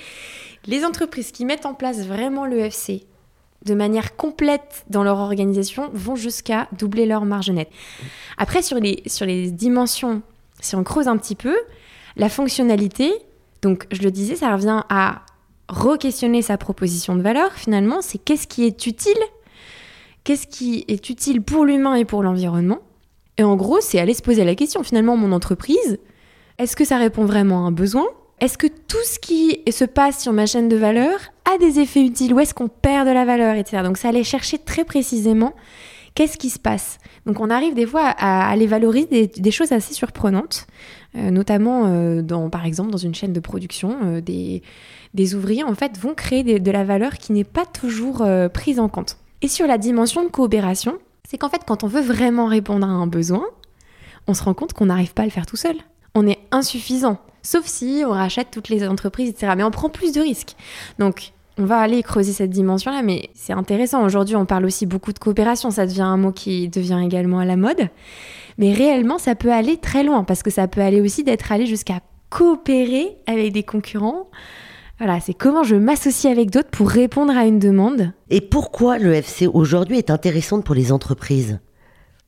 les 0.66 0.84
entreprises 0.86 1.32
qui 1.32 1.46
mettent 1.46 1.66
en 1.66 1.74
place 1.74 2.06
vraiment 2.06 2.46
l'EFC 2.46 3.04
de 3.66 3.74
manière 3.76 4.16
complète 4.16 4.84
dans 4.90 5.04
leur 5.04 5.20
organisation 5.20 5.90
vont 5.94 6.16
jusqu'à 6.16 6.68
doubler 6.78 7.06
leur 7.06 7.26
marge 7.26 7.50
nette. 7.50 7.70
Après, 8.38 8.62
sur 8.62 8.78
les, 8.78 9.04
sur 9.06 9.26
les 9.26 9.52
dimensions, 9.52 10.22
si 10.60 10.76
on 10.76 10.84
creuse 10.84 11.08
un 11.08 11.18
petit 11.18 11.36
peu, 11.36 11.56
la 12.16 12.30
fonctionnalité, 12.30 13.12
donc 13.62 13.88
je 13.92 14.02
le 14.02 14.12
disais, 14.12 14.36
ça 14.36 14.54
revient 14.54 14.84
à 14.90 15.24
re-questionner 15.70 16.42
sa 16.42 16.58
proposition 16.58 17.16
de 17.16 17.22
valeur 17.22 17.54
finalement, 17.54 18.02
c'est 18.02 18.18
qu'est-ce 18.18 18.48
qui 18.48 18.66
est 18.66 18.86
utile? 18.86 19.18
Qu'est-ce 20.24 20.48
qui 20.48 20.86
est 20.88 21.10
utile 21.10 21.42
pour 21.42 21.66
l'humain 21.66 21.96
et 21.96 22.06
pour 22.06 22.24
l'environnement? 22.24 22.80
Et 23.38 23.44
en 23.44 23.56
gros, 23.56 23.82
c'est 23.82 24.00
aller 24.00 24.14
se 24.14 24.22
poser 24.22 24.44
la 24.44 24.56
question 24.56 24.84
finalement, 24.84 25.18
mon 25.18 25.32
entreprise, 25.32 25.98
est-ce 26.60 26.76
que 26.76 26.86
ça 26.86 26.98
répond 26.98 27.26
vraiment 27.26 27.66
à 27.66 27.68
un 27.68 27.72
besoin? 27.72 28.06
Est-ce 28.40 28.58
que 28.58 28.68
tout 28.68 29.04
ce 29.06 29.20
qui 29.20 29.62
se 29.72 29.86
passe 29.86 30.22
sur 30.22 30.34
ma 30.34 30.46
chaîne 30.46 30.70
de 30.70 30.76
valeur 30.76 31.20
a 31.52 31.58
des 31.58 31.80
effets 31.80 32.04
utiles 32.04 32.34
Ou 32.34 32.40
est-ce 32.40 32.54
qu'on 32.54 32.68
perd 32.68 33.08
de 33.08 33.14
la 33.14 33.26
valeur, 33.26 33.56
etc. 33.56 33.84
Donc 33.84 33.98
ça 33.98 34.10
aller 34.10 34.24
chercher 34.24 34.58
très 34.58 34.84
précisément 34.84 35.54
qu'est-ce 36.16 36.38
qui 36.38 36.50
se 36.50 36.60
passe. 36.60 36.98
Donc 37.26 37.40
on 37.40 37.50
arrive 37.50 37.74
des 37.74 37.86
fois 37.86 38.06
à 38.06 38.50
aller 38.50 38.68
valoriser 38.68 39.28
des 39.28 39.52
choses 39.52 39.72
assez 39.72 39.94
surprenantes. 39.94 40.68
Euh, 41.16 41.30
notamment 41.30 41.84
euh, 41.86 42.24
dans, 42.24 42.50
par 42.50 42.66
exemple 42.66 42.90
dans 42.90 42.98
une 42.98 43.14
chaîne 43.14 43.34
de 43.34 43.40
production, 43.40 43.98
euh, 44.04 44.22
des, 44.22 45.36
ouvriers 45.36 45.64
en 45.64 45.76
fait 45.76 45.98
vont 46.00 46.16
créer 46.16 46.44
de 46.44 46.72
la 46.72 46.84
valeur 46.84 47.20
qui 47.20 47.34
n'est 47.34 47.44
pas 47.44 47.66
toujours 47.66 48.26
prise 48.52 48.80
en 48.80 48.90
compte. 48.90 49.18
Et 49.42 49.48
sur 49.48 49.68
la 49.68 49.78
dimension 49.78 50.24
de 50.24 50.30
coopération, 50.30 50.98
c'est 51.30 51.38
qu'en 51.38 51.50
fait 51.50 51.62
quand 51.68 51.84
on 51.84 51.88
veut 51.88 52.02
vraiment 52.02 52.48
répondre 52.48 52.88
à 52.88 52.90
un 52.90 53.06
besoin, 53.06 53.46
on 54.28 54.34
se 54.34 54.44
rend 54.44 54.56
compte 54.56 54.74
qu'on 54.74 54.88
n'arrive 54.88 55.14
pas 55.14 55.22
à 55.22 55.26
le 55.26 55.32
faire 55.32 55.46
tout 55.46 55.56
seul. 55.56 55.76
On 56.16 56.28
est 56.28 56.40
insuffisant, 56.52 57.20
sauf 57.44 57.66
si 57.66 58.04
on 58.06 58.12
rachète 58.12 58.50
toutes 58.50 58.70
les 58.70 58.88
entreprises, 58.88 59.30
etc. 59.30 59.54
Mais 59.56 59.64
on 59.64 59.72
prend 59.72 59.90
plus 59.90 60.14
de 60.14 60.22
risques. 60.22 60.56
Donc 60.98 61.34
on 61.58 61.66
va 61.66 61.80
aller 61.80 62.02
creuser 62.04 62.32
cette 62.32 62.50
dimension-là, 62.50 63.04
mais 63.04 63.30
c'est 63.34 63.54
intéressant. 63.54 64.04
Aujourd'hui, 64.04 64.36
on 64.36 64.46
parle 64.46 64.66
aussi 64.66 64.86
beaucoup 64.86 65.14
de 65.14 65.20
coopération, 65.20 65.70
ça 65.72 65.86
devient 65.86 66.02
un 66.02 66.18
mot 66.18 66.32
qui 66.32 66.68
devient 66.70 67.02
également 67.04 67.40
à 67.40 67.46
la 67.46 67.56
mode. 67.56 67.90
Mais 68.58 68.74
réellement, 68.74 69.18
ça 69.18 69.36
peut 69.36 69.52
aller 69.52 69.78
très 69.78 70.04
loin 70.04 70.24
parce 70.24 70.44
que 70.44 70.52
ça 70.52 70.68
peut 70.68 70.82
aller 70.82 71.02
aussi 71.02 71.24
d'être 71.24 71.52
allé 71.52 71.66
jusqu'à 71.66 72.02
coopérer 72.30 73.18
avec 73.28 73.52
des 73.54 73.64
concurrents. 73.64 74.30
Voilà, 75.00 75.20
c'est 75.20 75.34
comment 75.34 75.64
je 75.64 75.76
m'associe 75.76 76.32
avec 76.32 76.50
d'autres 76.50 76.70
pour 76.70 76.90
répondre 76.90 77.36
à 77.36 77.46
une 77.46 77.60
demande. 77.60 78.12
Et 78.30 78.42
pourquoi 78.42 78.98
le 78.98 79.14
FC 79.14 79.48
aujourd'hui 79.48 79.98
est 79.98 80.10
intéressante 80.10 80.64
pour 80.64 80.76
les 80.76 80.92
entreprises? 80.92 81.60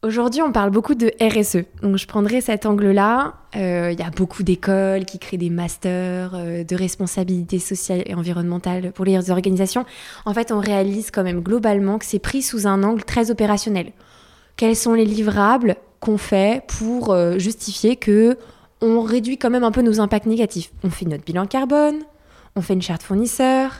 Aujourd'hui, 0.05 0.43
on 0.43 0.51
parle 0.51 0.69
beaucoup 0.69 0.93
de 0.93 1.11
RSE. 1.19 1.65
Donc, 1.81 1.97
je 1.97 2.05
prendrai 2.05 2.39
cet 2.39 2.67
angle-là. 2.67 3.33
Euh, 3.55 3.89
il 3.91 3.99
y 3.99 4.03
a 4.03 4.11
beaucoup 4.11 4.43
d'écoles 4.43 5.03
qui 5.03 5.17
créent 5.17 5.39
des 5.39 5.49
masters 5.49 6.35
euh, 6.35 6.63
de 6.63 6.75
responsabilité 6.75 7.57
sociale 7.57 8.03
et 8.05 8.13
environnementale 8.13 8.91
pour 8.91 9.03
les 9.03 9.31
organisations. 9.31 9.83
En 10.25 10.35
fait, 10.35 10.51
on 10.51 10.59
réalise 10.59 11.09
quand 11.09 11.23
même 11.23 11.39
globalement 11.39 11.97
que 11.97 12.05
c'est 12.05 12.19
pris 12.19 12.43
sous 12.43 12.67
un 12.67 12.83
angle 12.83 13.03
très 13.03 13.31
opérationnel. 13.31 13.93
Quels 14.57 14.75
sont 14.75 14.93
les 14.93 15.05
livrables 15.05 15.75
qu'on 15.99 16.19
fait 16.19 16.63
pour 16.67 17.11
euh, 17.11 17.39
justifier 17.39 17.95
que 17.95 18.37
on 18.81 19.01
réduit 19.01 19.39
quand 19.39 19.49
même 19.49 19.63
un 19.63 19.71
peu 19.71 19.81
nos 19.81 19.99
impacts 19.99 20.27
négatifs? 20.27 20.71
On 20.83 20.91
fait 20.91 21.07
notre 21.07 21.23
bilan 21.23 21.47
carbone, 21.47 21.97
on 22.55 22.61
fait 22.61 22.75
une 22.75 22.83
charte 22.83 23.01
fournisseur, 23.01 23.71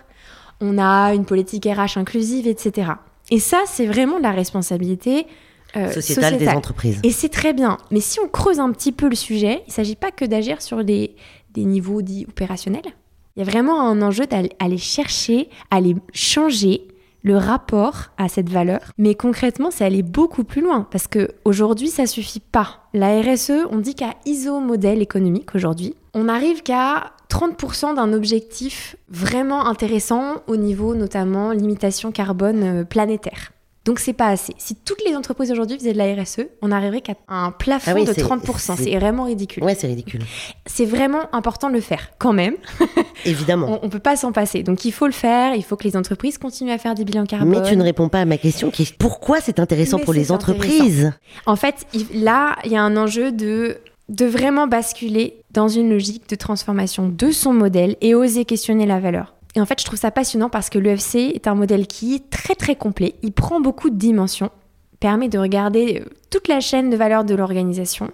on 0.60 0.79
a 0.79 1.13
une 1.13 1.25
politique 1.25 1.65
RH 1.65 2.00
inclusive, 2.00 2.48
etc. 2.48 2.94
Et 3.29 3.39
ça, 3.39 3.62
c'est 3.67 3.86
vraiment 3.86 4.17
de 4.17 4.24
la 4.24 4.32
responsabilité 4.32 5.27
euh, 5.75 5.91
sociétale, 5.91 6.38
des 6.38 6.48
entreprises. 6.48 7.00
Et 7.03 7.12
c'est 7.12 7.29
très 7.29 7.53
bien. 7.53 7.77
Mais 7.91 8.00
si 8.00 8.20
on 8.20 8.27
creuse 8.27 8.60
un 8.60 8.72
petit 8.72 8.91
peu 8.91 9.10
le 9.10 9.15
sujet, 9.15 9.62
il 9.65 9.70
ne 9.70 9.74
s'agit 9.74 9.96
pas 9.96 10.12
que 10.12 10.25
d'agir 10.25 10.62
sur 10.62 10.84
des, 10.84 11.15
des 11.53 11.65
niveaux 11.65 12.01
dits 12.01 12.25
opérationnels. 12.27 12.94
Il 13.36 13.44
y 13.44 13.48
a 13.48 13.51
vraiment 13.51 13.82
un 13.82 14.01
enjeu 14.01 14.25
d'aller 14.25 14.77
chercher, 14.77 15.50
aller 15.70 15.96
changer 16.13 16.88
le 17.25 17.38
rapport 17.38 18.12
à 18.17 18.29
cette 18.29 18.50
valeur. 18.50 18.79
Mais 19.00 19.15
concrètement, 19.15 19.72
c'est 19.72 19.84
aller 19.84 20.03
beaucoup 20.03 20.44
plus 20.44 20.62
loin 20.62 20.88
parce 20.89 21.08
que 21.08 21.32
aujourd'hui, 21.44 21.89
ça 21.89 22.05
suffit 22.05 22.39
pas. 22.39 22.88
La 22.94 23.20
RSE, 23.20 23.65
on 23.72 23.79
dit 23.79 23.96
qu'à 23.96 24.13
ISO 24.25 24.60
modèle 24.60 25.01
économique 25.01 25.55
aujourd'hui, 25.55 25.96
on 26.13 26.25
n'arrive 26.25 26.62
qu'à 26.62 27.13
30% 27.29 27.96
d'un 27.96 28.13
objectif 28.13 28.96
vraiment 29.10 29.65
intéressant 29.65 30.36
au 30.46 30.55
niveau 30.55 30.94
notamment 30.94 31.51
limitation 31.51 32.12
carbone 32.12 32.63
euh, 32.63 32.84
planétaire. 32.84 33.51
Donc 33.86 34.00
c'est 34.00 34.13
pas 34.13 34.30
assez. 34.30 34.54
Si 34.58 34.75
toutes 34.75 35.04
les 35.08 35.15
entreprises 35.15 35.51
aujourd'hui 35.51 35.77
faisaient 35.77 35.94
de 35.94 35.98
la 36.00 36.13
RSE, 36.15 36.42
on 36.63 36.72
arriverait 36.72 37.01
qu'à 37.01 37.13
un 37.27 37.51
plafond 37.51 37.92
ah 37.96 38.04
de 38.04 38.13
30%. 38.13 38.75
C'est 38.77 38.98
vraiment 38.98 39.25
ridicule. 39.25 39.63
Ouais, 39.63 39.75
c'est 39.75 39.86
ridicule. 39.86 40.22
C'est 40.65 40.86
vraiment 40.86 41.34
important 41.34 41.70
de 41.70 41.75
le 41.75 41.82
faire 41.82 42.10
quand 42.18 42.34
même. 42.34 42.56
Évidemment. 43.25 43.80
on, 43.82 43.86
on, 43.86 43.89
peut 43.89 44.00
pas 44.00 44.15
s'en 44.15 44.32
passer. 44.32 44.63
Donc 44.63 44.86
il 44.86 44.92
faut 44.92 45.06
le 45.06 45.13
faire. 45.13 45.54
Il 45.54 45.63
faut 45.63 45.75
que 45.75 45.84
les 45.84 45.96
entreprises 45.96 46.39
continuent 46.39 46.72
à 46.72 46.80
faire 46.80 46.96
des 46.96 47.06
bilans 47.06 47.25
carbone. 47.25 47.50
Mais 47.50 47.62
tu 47.62 47.77
ne 47.77 47.84
réponds 47.84 48.10
pas 48.10 48.22
à 48.22 48.25
ma 48.25 48.38
question 48.38 48.72
qui 48.72 48.84
est 48.84 48.98
pourquoi 48.98 49.39
c'est 49.39 49.60
intéressant 49.60 50.00
pour 50.00 50.13
les 50.13 50.32
entreprises? 50.32 51.13
En 51.46 51.56
fait, 51.56 51.86
là, 52.13 52.56
il 52.65 52.72
y 52.72 52.77
a 52.77 52.82
un 52.82 52.98
enjeu 52.98 53.32
de 53.32 53.77
de 54.10 54.25
vraiment 54.25 54.68
basculer 54.68 55.42
dans 55.51 55.68
une 55.68 55.89
logique 55.89 56.30
de 56.30 56.36
transformation 56.36 57.10
de 57.10 57.32
son 57.32 57.54
modèle 57.54 57.96
et 58.01 58.13
oser 58.13 58.46
questionner 58.46 58.86
la 58.86 59.00
valeur. 59.00 59.34
Et 59.55 59.62
en 59.62 59.65
fait, 59.65 59.79
je 59.79 59.85
trouve 59.85 60.00
ça 60.00 60.12
passionnant 60.12 60.50
parce 60.50 60.69
que 60.69 60.77
l'UFC 60.77 61.33
est 61.33 61.47
un 61.47 61.55
modèle 61.55 61.88
qui 61.88 62.15
est 62.15 62.29
très 62.29 62.55
très 62.55 62.75
complet. 62.75 63.15
Il 63.24 63.31
prend 63.31 63.62
beaucoup 63.62 63.89
de 63.89 63.95
dimensions, 63.95 64.51
permet 65.00 65.29
de 65.29 65.39
regarder 65.39 66.01
euh, 66.01 66.09
toute 66.29 66.47
la 66.47 66.59
chaîne 66.59 66.89
de 66.89 66.97
valeur 66.97 67.24
de 67.24 67.35
l'organisation, 67.35 68.12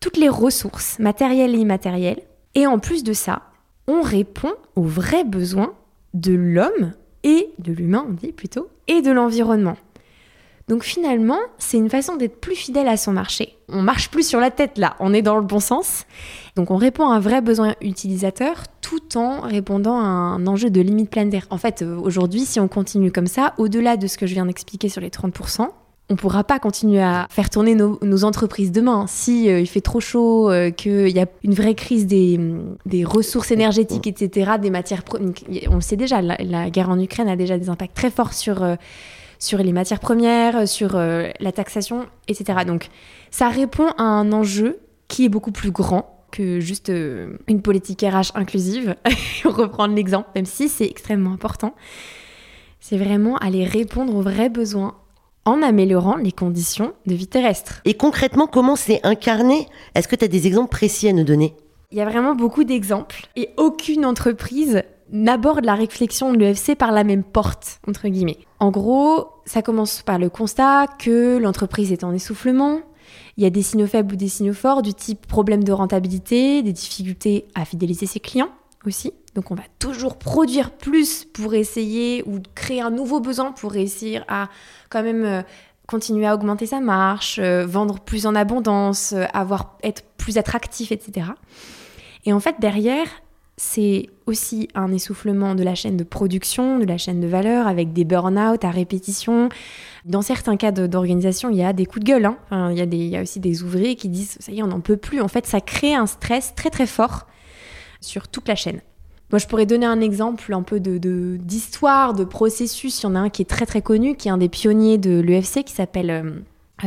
toutes 0.00 0.16
les 0.16 0.28
ressources 0.28 0.98
matérielles 0.98 1.54
et 1.54 1.58
immatérielles. 1.58 2.22
Et 2.54 2.66
en 2.66 2.78
plus 2.78 3.04
de 3.04 3.12
ça, 3.12 3.42
on 3.86 4.02
répond 4.02 4.52
aux 4.74 4.82
vrais 4.82 5.24
besoins 5.24 5.74
de 6.14 6.34
l'homme 6.34 6.92
et 7.22 7.48
de 7.58 7.72
l'humain, 7.72 8.06
on 8.08 8.12
dit 8.12 8.32
plutôt, 8.32 8.68
et 8.86 9.02
de 9.02 9.10
l'environnement. 9.10 9.76
Donc 10.68 10.84
finalement, 10.84 11.38
c'est 11.56 11.78
une 11.78 11.88
façon 11.88 12.16
d'être 12.16 12.40
plus 12.40 12.54
fidèle 12.54 12.88
à 12.88 12.98
son 12.98 13.12
marché. 13.12 13.56
On 13.68 13.80
marche 13.80 14.10
plus 14.10 14.26
sur 14.26 14.38
la 14.38 14.50
tête 14.50 14.76
là, 14.76 14.96
on 15.00 15.14
est 15.14 15.22
dans 15.22 15.36
le 15.36 15.42
bon 15.42 15.60
sens. 15.60 16.04
Donc 16.56 16.70
on 16.70 16.76
répond 16.76 17.08
à 17.08 17.14
un 17.14 17.20
vrai 17.20 17.40
besoin 17.40 17.74
utilisateur 17.80 18.64
tout 18.88 19.18
en 19.18 19.42
répondant 19.42 19.98
à 19.98 20.04
un 20.04 20.46
enjeu 20.46 20.70
de 20.70 20.80
limite 20.80 21.10
planétaire. 21.10 21.46
En 21.50 21.58
fait, 21.58 21.82
euh, 21.82 21.98
aujourd'hui, 21.98 22.46
si 22.46 22.58
on 22.58 22.68
continue 22.68 23.12
comme 23.12 23.26
ça, 23.26 23.52
au-delà 23.58 23.98
de 23.98 24.06
ce 24.06 24.16
que 24.16 24.26
je 24.26 24.32
viens 24.32 24.46
d'expliquer 24.46 24.88
sur 24.88 25.02
les 25.02 25.10
30%, 25.10 25.68
on 26.10 26.14
ne 26.14 26.16
pourra 26.16 26.42
pas 26.42 26.58
continuer 26.58 27.02
à 27.02 27.26
faire 27.28 27.50
tourner 27.50 27.74
nos, 27.74 28.24
entreprises 28.24 28.72
demain. 28.72 29.04
Si 29.06 29.50
euh, 29.50 29.60
il 29.60 29.66
fait 29.66 29.82
trop 29.82 30.00
chaud, 30.00 30.50
euh, 30.50 30.70
qu'il 30.70 31.10
y 31.10 31.20
a 31.20 31.26
une 31.42 31.52
vraie 31.52 31.74
crise 31.74 32.06
des, 32.06 32.40
ressources 33.04 33.50
énergétiques, 33.50 34.06
etc., 34.06 34.52
des 34.58 34.70
matières, 34.70 35.02
on 35.68 35.74
le 35.74 35.80
sait 35.82 35.96
déjà, 35.96 36.22
la, 36.22 36.70
guerre 36.70 36.88
en 36.88 36.98
Ukraine 36.98 37.28
a 37.28 37.36
déjà 37.36 37.58
des 37.58 37.68
impacts 37.68 37.94
très 37.94 38.10
forts 38.10 38.32
sur 38.32 38.64
sur 39.40 39.58
les 39.58 39.72
matières 39.72 40.00
premières, 40.00 40.66
sur 40.66 40.96
la 40.96 41.52
taxation, 41.52 42.06
etc. 42.26 42.60
Donc 42.66 42.88
ça 43.30 43.50
répond 43.50 43.88
à 43.98 44.02
un 44.02 44.32
enjeu 44.32 44.78
qui 45.08 45.26
est 45.26 45.28
beaucoup 45.28 45.52
plus 45.52 45.70
grand 45.70 46.17
que 46.30 46.60
juste 46.60 46.90
euh, 46.90 47.38
une 47.46 47.62
politique 47.62 48.02
RH 48.02 48.32
inclusive, 48.34 48.96
reprendre 49.44 49.94
l'exemple, 49.94 50.28
même 50.34 50.46
si 50.46 50.68
c'est 50.68 50.86
extrêmement 50.86 51.32
important. 51.32 51.74
C'est 52.80 52.98
vraiment 52.98 53.36
aller 53.36 53.64
répondre 53.64 54.14
aux 54.14 54.22
vrais 54.22 54.50
besoins 54.50 54.94
en 55.44 55.62
améliorant 55.62 56.16
les 56.16 56.32
conditions 56.32 56.92
de 57.06 57.14
vie 57.14 57.26
terrestre. 57.26 57.80
Et 57.84 57.94
concrètement, 57.94 58.46
comment 58.46 58.76
c'est 58.76 59.00
incarné? 59.04 59.66
Est-ce 59.94 60.06
que 60.06 60.16
tu 60.16 60.24
as 60.24 60.28
des 60.28 60.46
exemples 60.46 60.70
précis 60.70 61.08
à 61.08 61.12
nous 61.12 61.24
donner? 61.24 61.54
Il 61.90 61.96
y 61.96 62.02
a 62.02 62.04
vraiment 62.04 62.34
beaucoup 62.34 62.64
d'exemples 62.64 63.26
et 63.34 63.48
aucune 63.56 64.04
entreprise 64.04 64.82
n'aborde 65.10 65.64
la 65.64 65.74
réflexion 65.74 66.32
de 66.32 66.38
l'EFC 66.38 66.74
par 66.76 66.92
la 66.92 67.02
même 67.02 67.24
porte, 67.24 67.80
entre 67.88 68.08
guillemets. 68.08 68.38
En 68.60 68.70
gros, 68.70 69.28
ça 69.46 69.62
commence 69.62 70.02
par 70.02 70.18
le 70.18 70.28
constat 70.28 70.86
que 70.98 71.38
l'entreprise 71.38 71.92
est 71.92 72.04
en 72.04 72.12
essoufflement. 72.12 72.80
Il 73.38 73.44
y 73.44 73.46
a 73.46 73.50
des 73.50 73.62
signaux 73.62 73.86
faibles 73.86 74.14
ou 74.14 74.16
des 74.16 74.26
signaux 74.26 74.52
forts 74.52 74.82
du 74.82 74.92
type 74.92 75.24
problème 75.28 75.62
de 75.62 75.70
rentabilité, 75.70 76.60
des 76.62 76.72
difficultés 76.72 77.46
à 77.54 77.64
fidéliser 77.64 78.06
ses 78.06 78.18
clients 78.18 78.50
aussi. 78.84 79.12
Donc 79.36 79.52
on 79.52 79.54
va 79.54 79.62
toujours 79.78 80.18
produire 80.18 80.72
plus 80.72 81.24
pour 81.24 81.54
essayer 81.54 82.24
ou 82.26 82.40
créer 82.56 82.80
un 82.80 82.90
nouveau 82.90 83.20
besoin 83.20 83.52
pour 83.52 83.70
réussir 83.70 84.24
à 84.26 84.48
quand 84.90 85.04
même 85.04 85.24
euh, 85.24 85.42
continuer 85.86 86.26
à 86.26 86.34
augmenter 86.34 86.66
sa 86.66 86.80
marche, 86.80 87.38
euh, 87.38 87.64
vendre 87.64 88.00
plus 88.00 88.26
en 88.26 88.34
abondance, 88.34 89.12
euh, 89.12 89.24
avoir 89.32 89.78
être 89.84 90.02
plus 90.16 90.36
attractif, 90.36 90.90
etc. 90.90 91.28
Et 92.24 92.32
en 92.32 92.40
fait 92.40 92.56
derrière, 92.58 93.06
c'est 93.58 94.06
aussi 94.26 94.68
un 94.76 94.92
essoufflement 94.92 95.56
de 95.56 95.64
la 95.64 95.74
chaîne 95.74 95.96
de 95.96 96.04
production, 96.04 96.78
de 96.78 96.84
la 96.84 96.96
chaîne 96.96 97.20
de 97.20 97.26
valeur, 97.26 97.66
avec 97.66 97.92
des 97.92 98.04
burn-out 98.04 98.64
à 98.64 98.70
répétition. 98.70 99.48
Dans 100.04 100.22
certains 100.22 100.56
cas 100.56 100.70
d'organisation, 100.70 101.50
il 101.50 101.56
y 101.56 101.64
a 101.64 101.72
des 101.72 101.84
coups 101.84 102.04
de 102.04 102.10
gueule. 102.10 102.26
Hein. 102.26 102.70
il, 102.70 102.94
y 102.94 103.16
a 103.16 103.20
aussi 103.22 103.40
des 103.40 103.64
ouvriers 103.64 103.96
qui 103.96 104.08
disent 104.08 104.36
ça 104.38 104.52
y 104.52 104.60
est, 104.60 104.62
on 104.62 104.68
n'en 104.68 104.80
peut 104.80 104.96
plus. 104.96 105.20
En 105.20 105.26
fait, 105.26 105.44
ça 105.44 105.60
crée 105.60 105.94
un 105.94 106.06
stress 106.06 106.54
très 106.54 106.70
très 106.70 106.86
fort 106.86 107.26
sur 108.00 108.28
toute 108.28 108.46
la 108.46 108.54
chaîne. 108.54 108.80
Moi, 109.32 109.40
je 109.40 109.46
pourrais 109.48 109.66
donner 109.66 109.86
un 109.86 110.00
exemple 110.00 110.54
un 110.54 110.62
peu 110.62 110.78
d'histoire, 110.78 112.14
de, 112.14 112.20
de, 112.20 112.24
processus. 112.24 113.02
Il 113.02 113.06
y 113.06 113.06
en 113.06 113.16
a 113.16 113.18
un 113.18 113.28
qui 113.28 113.42
est 113.42 113.50
très 113.50 113.66
très 113.66 113.82
connu, 113.82 114.14
qui 114.14 114.28
est 114.28 114.30
un 114.30 114.38
des 114.38 114.48
pionniers 114.48 114.98
de 114.98 115.18
l'UFC, 115.18 115.64
qui 115.64 115.74
s'appelle 115.74 116.10
euh, 116.10 116.30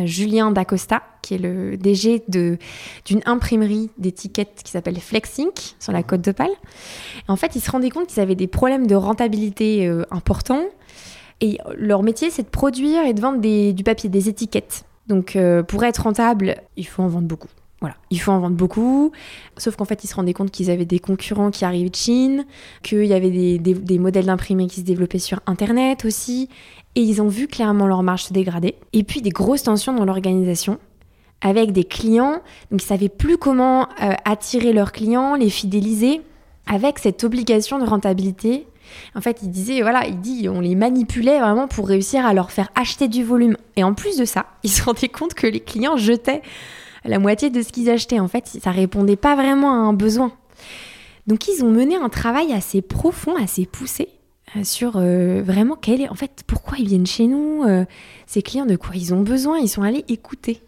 Julien 0.05 0.51
Dacosta, 0.51 1.03
qui 1.21 1.35
est 1.35 1.37
le 1.37 1.77
DG 1.77 2.23
d'une 2.27 3.21
imprimerie 3.25 3.89
d'étiquettes 3.97 4.61
qui 4.63 4.71
s'appelle 4.71 4.99
Flexink 4.99 5.75
sur 5.79 5.91
la 5.91 6.03
Côte 6.03 6.21
d'Opale. 6.21 6.51
En 7.27 7.35
fait, 7.35 7.55
ils 7.55 7.61
se 7.61 7.71
rendaient 7.71 7.89
compte 7.89 8.07
qu'ils 8.07 8.21
avaient 8.21 8.35
des 8.35 8.47
problèmes 8.47 8.87
de 8.87 8.95
rentabilité 8.95 9.87
euh, 9.87 10.03
importants. 10.11 10.63
Et 11.41 11.57
leur 11.75 12.03
métier, 12.03 12.29
c'est 12.29 12.43
de 12.43 12.49
produire 12.49 13.03
et 13.05 13.13
de 13.13 13.21
vendre 13.21 13.39
du 13.39 13.83
papier, 13.83 14.09
des 14.09 14.29
étiquettes. 14.29 14.85
Donc, 15.07 15.35
euh, 15.35 15.63
pour 15.63 15.83
être 15.83 16.03
rentable, 16.03 16.61
il 16.77 16.85
faut 16.85 17.01
en 17.01 17.07
vendre 17.07 17.27
beaucoup. 17.27 17.49
Voilà, 17.81 17.95
il 18.11 18.21
faut 18.21 18.31
en 18.31 18.39
vendre 18.39 18.55
beaucoup. 18.55 19.11
Sauf 19.57 19.75
qu'en 19.75 19.85
fait, 19.85 20.03
ils 20.03 20.07
se 20.07 20.13
rendaient 20.13 20.33
compte 20.33 20.51
qu'ils 20.51 20.69
avaient 20.69 20.85
des 20.85 20.99
concurrents 20.99 21.49
qui 21.49 21.65
arrivaient 21.65 21.89
de 21.89 21.95
Chine, 21.95 22.45
qu'il 22.83 23.05
y 23.05 23.13
avait 23.13 23.57
des, 23.57 23.99
modèles 23.99 24.27
d'imprimés 24.27 24.67
qui 24.67 24.81
se 24.81 24.85
développaient 24.85 25.19
sur 25.19 25.39
Internet 25.47 26.05
aussi, 26.05 26.47
et 26.93 27.01
ils 27.01 27.23
ont 27.23 27.27
vu 27.27 27.47
clairement 27.47 27.87
leur 27.87 28.03
marge 28.03 28.25
se 28.25 28.33
dégrader. 28.33 28.75
Et 28.93 29.03
puis 29.03 29.23
des 29.23 29.31
grosses 29.31 29.63
tensions 29.63 29.93
dans 29.93 30.05
l'organisation 30.05 30.77
avec 31.41 31.71
des 31.71 31.83
clients. 31.83 32.41
Donc 32.69 32.83
ils 32.83 32.85
savaient 32.85 33.09
plus 33.09 33.37
comment 33.37 33.87
euh, 34.03 34.13
attirer 34.25 34.73
leurs 34.73 34.91
clients, 34.91 35.33
les 35.33 35.49
fidéliser 35.49 36.21
avec 36.67 36.99
cette 36.99 37.23
obligation 37.23 37.79
de 37.79 37.85
rentabilité. 37.85 38.67
En 39.15 39.21
fait, 39.21 39.39
il 39.41 39.49
disait, 39.49 39.81
voilà, 39.81 40.05
il 40.05 40.19
dit, 40.19 40.49
on 40.49 40.59
les 40.59 40.75
manipulait 40.75 41.39
vraiment 41.39 41.67
pour 41.67 41.87
réussir 41.87 42.27
à 42.27 42.33
leur 42.33 42.51
faire 42.51 42.69
acheter 42.75 43.07
du 43.07 43.23
volume. 43.23 43.57
Et 43.75 43.83
en 43.83 43.95
plus 43.95 44.17
de 44.17 44.25
ça, 44.25 44.45
ils 44.63 44.69
se 44.69 44.83
rendaient 44.83 45.09
compte 45.09 45.33
que 45.33 45.47
les 45.47 45.61
clients 45.61 45.97
jetaient 45.97 46.43
la 47.05 47.19
moitié 47.19 47.49
de 47.49 47.61
ce 47.61 47.69
qu'ils 47.69 47.89
achetaient. 47.89 48.19
En 48.19 48.27
fait, 48.27 48.47
ça 48.47 48.71
répondait 48.71 49.15
pas 49.15 49.35
vraiment 49.35 49.71
à 49.71 49.75
un 49.75 49.93
besoin. 49.93 50.31
Donc, 51.27 51.47
ils 51.47 51.63
ont 51.63 51.71
mené 51.71 51.95
un 51.95 52.09
travail 52.09 52.51
assez 52.53 52.81
profond, 52.81 53.35
assez 53.35 53.65
poussé 53.65 54.09
euh, 54.55 54.63
sur 54.63 54.93
euh, 54.95 55.41
vraiment 55.43 55.75
quel 55.79 56.01
est, 56.01 56.09
en 56.09 56.15
fait, 56.15 56.43
pourquoi 56.47 56.77
ils 56.77 56.87
viennent 56.87 57.05
chez 57.05 57.27
nous, 57.27 57.63
euh, 57.63 57.85
ces 58.25 58.41
clients, 58.41 58.65
de 58.65 58.75
quoi 58.75 58.95
ils 58.95 59.13
ont 59.13 59.21
besoin, 59.21 59.59
ils 59.59 59.69
sont 59.69 59.83
allés 59.83 60.03
écouter. 60.09 60.61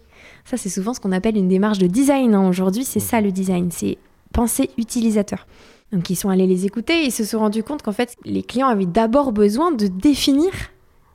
Ça, 0.45 0.57
c'est 0.57 0.69
souvent 0.69 0.93
ce 0.93 0.99
qu'on 0.99 1.11
appelle 1.11 1.37
une 1.37 1.47
démarche 1.47 1.79
de 1.79 1.87
design. 1.87 2.35
Hein. 2.35 2.47
Aujourd'hui, 2.47 2.83
c'est 2.83 2.99
ça 2.99 3.21
le 3.21 3.31
design, 3.31 3.71
c'est 3.71 3.97
penser 4.31 4.69
utilisateur. 4.77 5.47
Donc, 5.91 6.09
ils 6.09 6.15
sont 6.15 6.29
allés 6.29 6.47
les 6.47 6.65
écouter 6.65 7.03
et 7.03 7.05
ils 7.05 7.11
se 7.11 7.23
sont 7.23 7.39
rendus 7.39 7.63
compte 7.63 7.81
qu'en 7.81 7.91
fait, 7.91 8.15
les 8.25 8.43
clients 8.43 8.67
avaient 8.67 8.85
d'abord 8.85 9.31
besoin 9.31 9.71
de 9.71 9.87
définir 9.87 10.51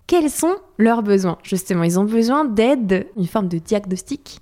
quels 0.08 0.30
sont 0.30 0.56
leurs 0.78 1.04
besoins. 1.04 1.38
Justement, 1.44 1.84
ils 1.84 2.00
ont 2.00 2.04
besoin 2.04 2.44
d'aide, 2.44 3.06
une 3.16 3.26
forme 3.26 3.46
de 3.46 3.58
diagnostic, 3.58 4.40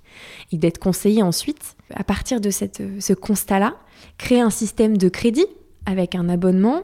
et 0.51 0.57
d'être 0.57 0.79
conseillés 0.79 1.21
ensuite. 1.21 1.75
À 1.93 2.03
partir 2.03 2.41
de 2.41 2.49
cette, 2.49 2.81
ce 2.99 3.13
constat-là, 3.13 3.75
créer 4.17 4.41
un 4.41 4.49
système 4.49 4.97
de 4.97 5.09
crédit 5.09 5.45
avec 5.85 6.15
un 6.15 6.29
abonnement, 6.29 6.83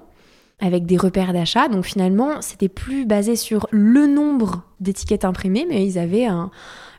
avec 0.59 0.85
des 0.85 0.97
repères 0.97 1.33
d'achat. 1.33 1.69
Donc 1.69 1.85
finalement, 1.85 2.41
c'était 2.41 2.69
plus 2.69 3.05
basé 3.05 3.35
sur 3.35 3.67
le 3.71 4.05
nombre 4.05 4.63
d'étiquettes 4.81 5.25
imprimées, 5.25 5.65
mais 5.67 5.85
ils 5.85 5.97
avaient 5.97 6.27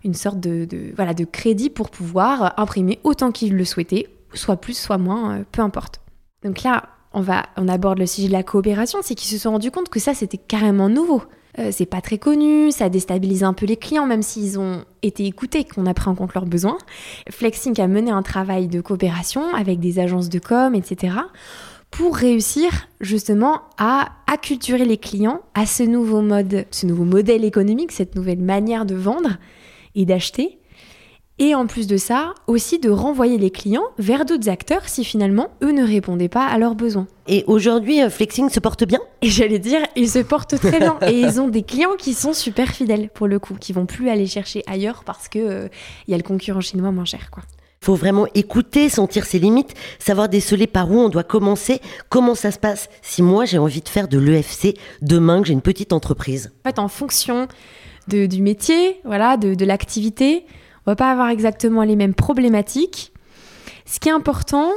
une 0.05 0.15
sorte 0.15 0.41
de, 0.41 0.67
voilà, 0.97 1.13
de 1.13 1.25
crédit 1.25 1.71
pour 1.71 1.91
pouvoir 1.91 2.55
imprimer 2.59 2.99
autant 3.05 3.31
qu'ils 3.31 3.55
le 3.55 3.65
souhaitaient, 3.65 4.09
soit 4.33 4.57
plus, 4.57 4.77
soit 4.77 4.99
moins, 4.99 5.39
euh, 5.39 5.45
peu 5.53 5.63
importe. 5.63 6.01
Donc 6.43 6.63
là, 6.63 6.85
on, 7.13 7.21
va, 7.21 7.45
on 7.57 7.69
aborde 7.69 7.99
le 7.99 8.07
sujet 8.07 8.29
de 8.29 8.33
la 8.33 8.43
coopération, 8.43 8.99
c'est 9.03 9.15
qu'ils 9.15 9.31
se 9.31 9.39
sont 9.39 9.53
rendus 9.53 9.71
compte 9.71 9.89
que 9.89 10.01
ça, 10.01 10.15
c'était 10.15 10.39
carrément 10.39 10.89
nouveau. 10.89 11.23
Euh, 11.59 11.71
c'est 11.71 11.87
pas 11.87 12.01
très 12.01 12.19
connu, 12.19 12.71
ça 12.71 12.89
déstabilise 12.89 13.45
un 13.45 13.53
peu 13.53 13.67
les 13.67 13.77
clients, 13.77 14.07
même 14.07 14.23
s'ils 14.23 14.59
ont 14.59 14.85
été 15.03 15.25
écoutés, 15.25 15.65
qu'on 15.65 15.87
a 15.87 15.95
pris 15.95 16.09
en 16.09 16.15
compte 16.15 16.35
leurs 16.35 16.47
besoins. 16.47 16.79
Flexing 17.31 17.81
a 17.81 17.87
mené 17.87 18.11
un 18.11 18.23
travail 18.23 18.67
de 18.67 18.81
coopération 18.81 19.55
avec 19.55 19.79
des 19.79 19.99
agences 19.99 20.29
de 20.29 20.39
com, 20.39 20.75
etc., 20.75 21.15
pour 21.91 22.17
réussir 22.17 22.89
justement 23.01 23.61
à 23.79 24.09
acculturer 24.27 24.85
les 24.85 24.97
clients 24.97 25.43
à 25.55 25.65
ce 25.65 25.85
nouveau 25.85 26.23
mode, 26.23 26.67
ce 26.73 26.87
nouveau 26.87 27.05
modèle 27.05 27.45
économique, 27.45 27.93
cette 27.93 28.17
nouvelle 28.17 28.41
manière 28.41 28.85
de 28.85 28.97
vendre 28.97 29.37
et 29.95 30.05
d'acheter, 30.05 30.59
et 31.39 31.55
en 31.55 31.67
plus 31.67 31.87
de 31.87 31.97
ça, 31.97 32.35
aussi 32.47 32.79
de 32.79 32.91
renvoyer 32.91 33.39
les 33.39 33.51
clients 33.51 33.87
vers 33.99 34.25
d'autres 34.25 34.49
acteurs 34.49 34.89
si 34.89 35.05
finalement 35.05 35.49
eux 35.63 35.73
ne 35.73 35.85
répondaient 35.85 36.29
pas 36.29 36.47
à 36.47 36.59
leurs 36.59 36.75
besoins. 36.75 37.07
Et 37.27 37.45
aujourd'hui, 37.47 38.03
euh, 38.03 38.11
Flexing 38.11 38.49
se 38.51 38.61
porte 38.61 38.85
bien? 38.85 39.01
Et 39.23 39.29
j'allais 39.29 39.59
dire, 39.59 39.81
ils 39.97 40.09
se 40.09 40.21
portent 40.21 40.59
très 40.59 40.79
bien. 40.79 40.97
et 41.09 41.19
ils 41.19 41.41
ont 41.41 41.49
des 41.49 41.63
clients 41.63 41.97
qui 41.99 42.15
sont 42.15 42.33
super 42.33 42.69
fidèles 42.69 43.11
pour 43.13 43.27
le 43.27 43.39
coup, 43.39 43.55
qui 43.55 43.73
vont 43.73 43.87
plus 43.87 44.09
aller 44.09 44.27
chercher 44.27 44.63
ailleurs 44.67 45.03
parce 45.05 45.29
que 45.29 45.39
euh, 45.39 45.69
il 46.07 46.13
y 46.13 46.15
a 46.15 46.17
le 46.17 46.23
concurrent 46.23 46.61
chinois 46.61 46.93
moins 46.93 47.05
cher, 47.05 47.31
quoi 47.31 47.43
faut 47.85 47.95
vraiment 47.95 48.27
écouter, 48.35 48.89
sentir 48.89 49.27
ses 49.27 49.39
limites, 49.39 49.75
savoir 49.99 50.31
déceler 50.31 50.67
par 50.67 50.91
où 50.91 50.99
on 50.99 51.11
doit 51.11 51.23
commencer, 51.23 51.83
comment 52.09 52.35
ça 52.35 52.51
se 52.51 52.59
passe 52.59 52.89
si 53.03 53.21
moi 53.21 53.45
j'ai 53.45 53.59
envie 53.59 53.83
de 53.83 53.89
faire 53.91 54.09
de 54.09 54.17
l'EFC 54.17 54.75
demain 55.03 55.43
que 55.43 55.49
j'ai 55.49 55.53
une 55.53 55.61
petite 55.61 55.93
entreprise. 55.93 56.51
En 56.65 56.71
fait, 56.71 56.79
en 56.79 56.89
fonction 56.89 57.47
du 58.09 58.41
métier, 58.41 59.01
voilà, 59.05 59.37
de, 59.37 59.55
de 59.55 59.65
l'activité, 59.67 60.47
on 60.87 60.91
va 60.91 60.97
pas 60.97 61.11
avoir 61.11 61.29
exactement 61.29 61.83
les 61.83 61.97
mêmes 61.97 62.15
problématiques. 62.15 63.13
Ce 63.87 64.01
qui 64.01 64.09
est 64.09 64.13
important, 64.13 64.71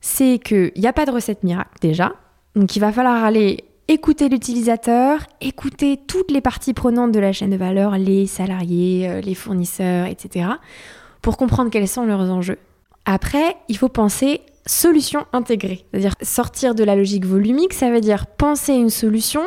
c'est 0.00 0.38
qu'il 0.38 0.72
n'y 0.76 0.86
a 0.86 0.92
pas 0.92 1.06
de 1.06 1.10
recette 1.10 1.42
miracle 1.42 1.78
déjà. 1.80 2.12
Donc 2.54 2.76
il 2.76 2.80
va 2.80 2.92
falloir 2.92 3.24
aller 3.24 3.64
écouter 3.88 4.28
l'utilisateur, 4.28 5.20
écouter 5.40 5.98
toutes 6.06 6.30
les 6.30 6.40
parties 6.40 6.74
prenantes 6.74 7.12
de 7.12 7.20
la 7.20 7.32
chaîne 7.32 7.50
de 7.50 7.56
valeur, 7.56 7.96
les 7.98 8.26
salariés, 8.26 9.08
euh, 9.08 9.20
les 9.20 9.34
fournisseurs, 9.34 10.06
etc., 10.06 10.48
pour 11.20 11.36
comprendre 11.36 11.70
quels 11.70 11.88
sont 11.88 12.04
leurs 12.04 12.30
enjeux. 12.30 12.58
Après, 13.04 13.56
il 13.68 13.76
faut 13.76 13.88
penser 13.88 14.40
solution 14.66 15.26
intégrée, 15.32 15.84
c'est-à-dire 15.90 16.14
sortir 16.22 16.74
de 16.74 16.84
la 16.84 16.94
logique 16.94 17.26
volumique, 17.26 17.72
ça 17.72 17.90
veut 17.90 18.00
dire 18.00 18.26
penser 18.26 18.74
une 18.74 18.90
solution 18.90 19.42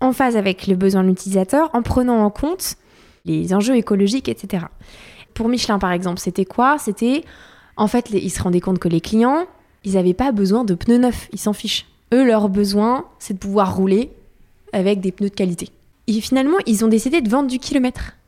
en 0.00 0.12
phase 0.12 0.36
avec 0.36 0.66
les 0.66 0.74
besoins 0.74 1.02
de 1.02 1.08
l'utilisateur, 1.08 1.70
en 1.72 1.82
prenant 1.82 2.24
en 2.24 2.30
compte 2.30 2.76
les 3.24 3.54
enjeux 3.54 3.76
écologiques, 3.76 4.28
etc. 4.28 4.64
Pour 5.40 5.48
Michelin, 5.48 5.78
par 5.78 5.92
exemple, 5.92 6.20
c'était 6.20 6.44
quoi? 6.44 6.76
C'était, 6.76 7.24
en 7.78 7.86
fait, 7.86 8.10
ils 8.10 8.28
se 8.28 8.42
rendaient 8.42 8.60
compte 8.60 8.78
que 8.78 8.88
les 8.88 9.00
clients, 9.00 9.46
ils 9.84 9.94
n'avaient 9.94 10.12
pas 10.12 10.32
besoin 10.32 10.64
de 10.64 10.74
pneus 10.74 10.98
neufs, 10.98 11.30
ils 11.32 11.38
s'en 11.38 11.54
fichent. 11.54 11.86
Eux, 12.12 12.26
leur 12.26 12.50
besoin, 12.50 13.06
c'est 13.18 13.32
de 13.32 13.38
pouvoir 13.38 13.74
rouler 13.74 14.10
avec 14.74 15.00
des 15.00 15.12
pneus 15.12 15.30
de 15.30 15.34
qualité. 15.34 15.70
Et 16.08 16.20
finalement, 16.20 16.58
ils 16.66 16.84
ont 16.84 16.88
décidé 16.88 17.22
de 17.22 17.30
vendre 17.30 17.48
du 17.48 17.58
kilomètre. 17.58 18.18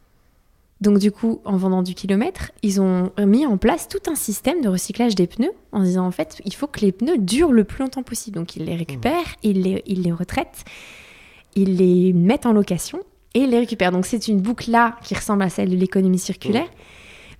Donc 0.81 0.97
du 0.97 1.12
coup, 1.12 1.42
en 1.45 1.59
vendant 1.59 1.83
du 1.83 1.92
kilomètre, 1.92 2.50
ils 2.62 2.81
ont 2.81 3.12
mis 3.19 3.45
en 3.45 3.59
place 3.59 3.88
tout 3.88 4.11
un 4.11 4.14
système 4.14 4.62
de 4.62 4.71
recyclage 4.71 5.14
des 5.14 5.26
pneus 5.26 5.52
en 5.73 5.83
disant 5.83 6.07
en 6.07 6.12
fait, 6.12 6.40
il 6.47 6.54
faut 6.54 6.66
que 6.66 6.81
les 6.81 6.92
pneus 6.92 7.19
durent 7.19 7.52
le 7.52 7.64
plus 7.64 7.83
longtemps 7.83 8.02
possible. 8.02 8.38
Donc 8.38 8.57
ils 8.57 8.64
les 8.64 8.75
récupèrent, 8.75 9.37
ils 9.42 9.61
les, 9.61 9.83
ils 9.85 10.00
les 10.00 10.12
retraitent, 10.12 10.64
ils 11.56 11.76
les 11.76 12.15
mettent 12.15 12.47
en 12.47 12.54
location 12.54 13.00
et 13.34 13.41
ils 13.41 13.50
les 13.50 13.58
récupèrent. 13.58 13.93
Donc 13.93 14.06
c'est 14.06 14.28
une 14.28 14.41
boucle 14.41 14.71
là 14.71 14.97
qui 15.04 15.15
ressemble 15.15 15.43
à 15.43 15.50
celle 15.50 15.69
de 15.69 15.76
l'économie 15.76 16.19
circulaire 16.19 16.71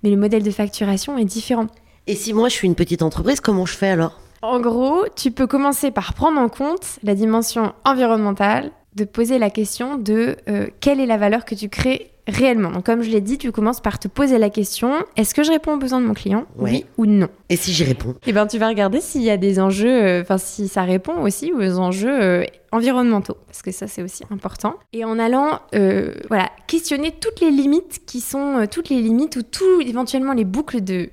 mais 0.03 0.09
le 0.09 0.17
modèle 0.17 0.43
de 0.43 0.51
facturation 0.51 1.17
est 1.17 1.25
différent. 1.25 1.67
Et 2.05 2.15
si 2.15 2.33
moi 2.33 2.49
je 2.49 2.53
suis 2.53 2.67
une 2.67 2.75
petite 2.75 3.01
entreprise, 3.01 3.39
comment 3.39 3.65
je 3.65 3.73
fais 3.73 3.89
alors? 3.89 4.19
En 4.41 4.59
gros, 4.59 5.05
tu 5.15 5.31
peux 5.31 5.47
commencer 5.47 5.89
par 5.89 6.13
prendre 6.13 6.39
en 6.39 6.49
compte 6.49 6.99
la 7.01 7.15
dimension 7.15 7.73
environnementale, 7.85 8.71
de 8.95 9.05
poser 9.05 9.39
la 9.39 9.49
question 9.49 9.97
de 9.97 10.35
euh, 10.49 10.67
quelle 10.81 10.99
est 10.99 11.05
la 11.05 11.17
valeur 11.17 11.45
que 11.45 11.55
tu 11.55 11.69
crées 11.69 12.11
réellement. 12.27 12.71
Donc, 12.71 12.85
comme 12.85 13.01
je 13.01 13.09
l'ai 13.09 13.21
dit, 13.21 13.37
tu 13.37 13.51
commences 13.51 13.81
par 13.81 13.99
te 13.99 14.07
poser 14.07 14.37
la 14.37 14.49
question 14.49 14.93
est-ce 15.17 15.33
que 15.33 15.43
je 15.43 15.51
réponds 15.51 15.73
aux 15.73 15.77
besoins 15.77 15.99
de 15.99 16.05
mon 16.05 16.13
client 16.13 16.45
Oui 16.57 16.85
ou 16.97 17.05
non? 17.05 17.27
Et 17.49 17.55
si 17.55 17.73
j'y 17.73 17.83
réponds? 17.83 18.15
Eh 18.25 18.33
bien, 18.33 18.47
tu 18.47 18.57
vas 18.57 18.67
regarder 18.67 19.01
s'il 19.01 19.23
y 19.23 19.29
a 19.29 19.37
des 19.37 19.59
enjeux, 19.59 20.03
euh, 20.03 20.21
enfin, 20.21 20.37
si 20.37 20.67
ça 20.67 20.83
répond 20.83 21.21
aussi 21.21 21.51
aux 21.51 21.79
enjeux 21.79 22.23
euh, 22.23 22.45
environnementaux, 22.71 23.37
parce 23.47 23.61
que 23.61 23.71
ça, 23.71 23.87
c'est 23.87 24.01
aussi 24.01 24.23
important. 24.31 24.75
Et 24.93 25.03
en 25.03 25.19
allant, 25.19 25.59
euh, 25.75 26.13
voilà, 26.29 26.49
questionner 26.67 27.11
toutes 27.11 27.41
les 27.41 27.51
limites 27.51 28.01
qui 28.05 28.21
sont, 28.21 28.65
toutes 28.71 28.89
les 28.89 29.01
limites 29.01 29.35
ou 29.35 29.43
tout, 29.43 29.81
éventuellement, 29.81 30.33
les 30.33 30.45
boucles 30.45 30.81
de 30.81 31.09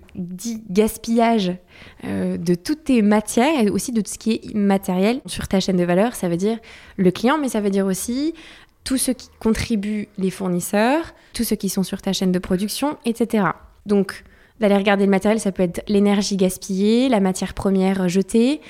gaspillage 0.70 1.52
de 2.04 2.54
toutes 2.54 2.84
tes 2.84 3.00
matières 3.00 3.62
et 3.62 3.70
aussi 3.70 3.92
de 3.92 4.02
tout 4.02 4.10
ce 4.12 4.18
qui 4.18 4.32
est 4.32 4.54
matériel 4.54 5.20
sur 5.24 5.48
ta 5.48 5.60
chaîne 5.60 5.76
de 5.76 5.84
valeur. 5.84 6.14
Ça 6.14 6.28
veut 6.28 6.36
dire 6.36 6.58
le 6.96 7.10
client, 7.10 7.38
mais 7.38 7.48
ça 7.48 7.60
veut 7.60 7.70
dire 7.70 7.86
aussi 7.86 8.34
tous 8.84 8.96
ceux 8.96 9.12
qui 9.12 9.28
contribuent, 9.38 10.08
les 10.18 10.30
fournisseurs, 10.30 11.14
tous 11.32 11.44
ceux 11.44 11.56
qui 11.56 11.68
sont 11.68 11.82
sur 11.82 12.02
ta 12.02 12.12
chaîne 12.12 12.32
de 12.32 12.38
production, 12.38 12.96
etc. 13.04 13.44
Donc, 13.86 14.24
d'aller 14.60 14.76
regarder 14.76 15.04
le 15.04 15.10
matériel, 15.10 15.40
ça 15.40 15.52
peut 15.52 15.62
être 15.62 15.82
l'énergie 15.88 16.36
gaspillée, 16.36 17.08
la 17.08 17.20
matière 17.20 17.54
première 17.54 18.08
jetée, 18.08 18.60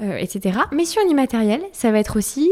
euh, 0.00 0.16
etc. 0.16 0.58
Mais 0.72 0.84
sur 0.84 1.02
l'immatériel, 1.06 1.62
ça 1.72 1.90
va 1.90 1.98
être 1.98 2.18
aussi 2.18 2.50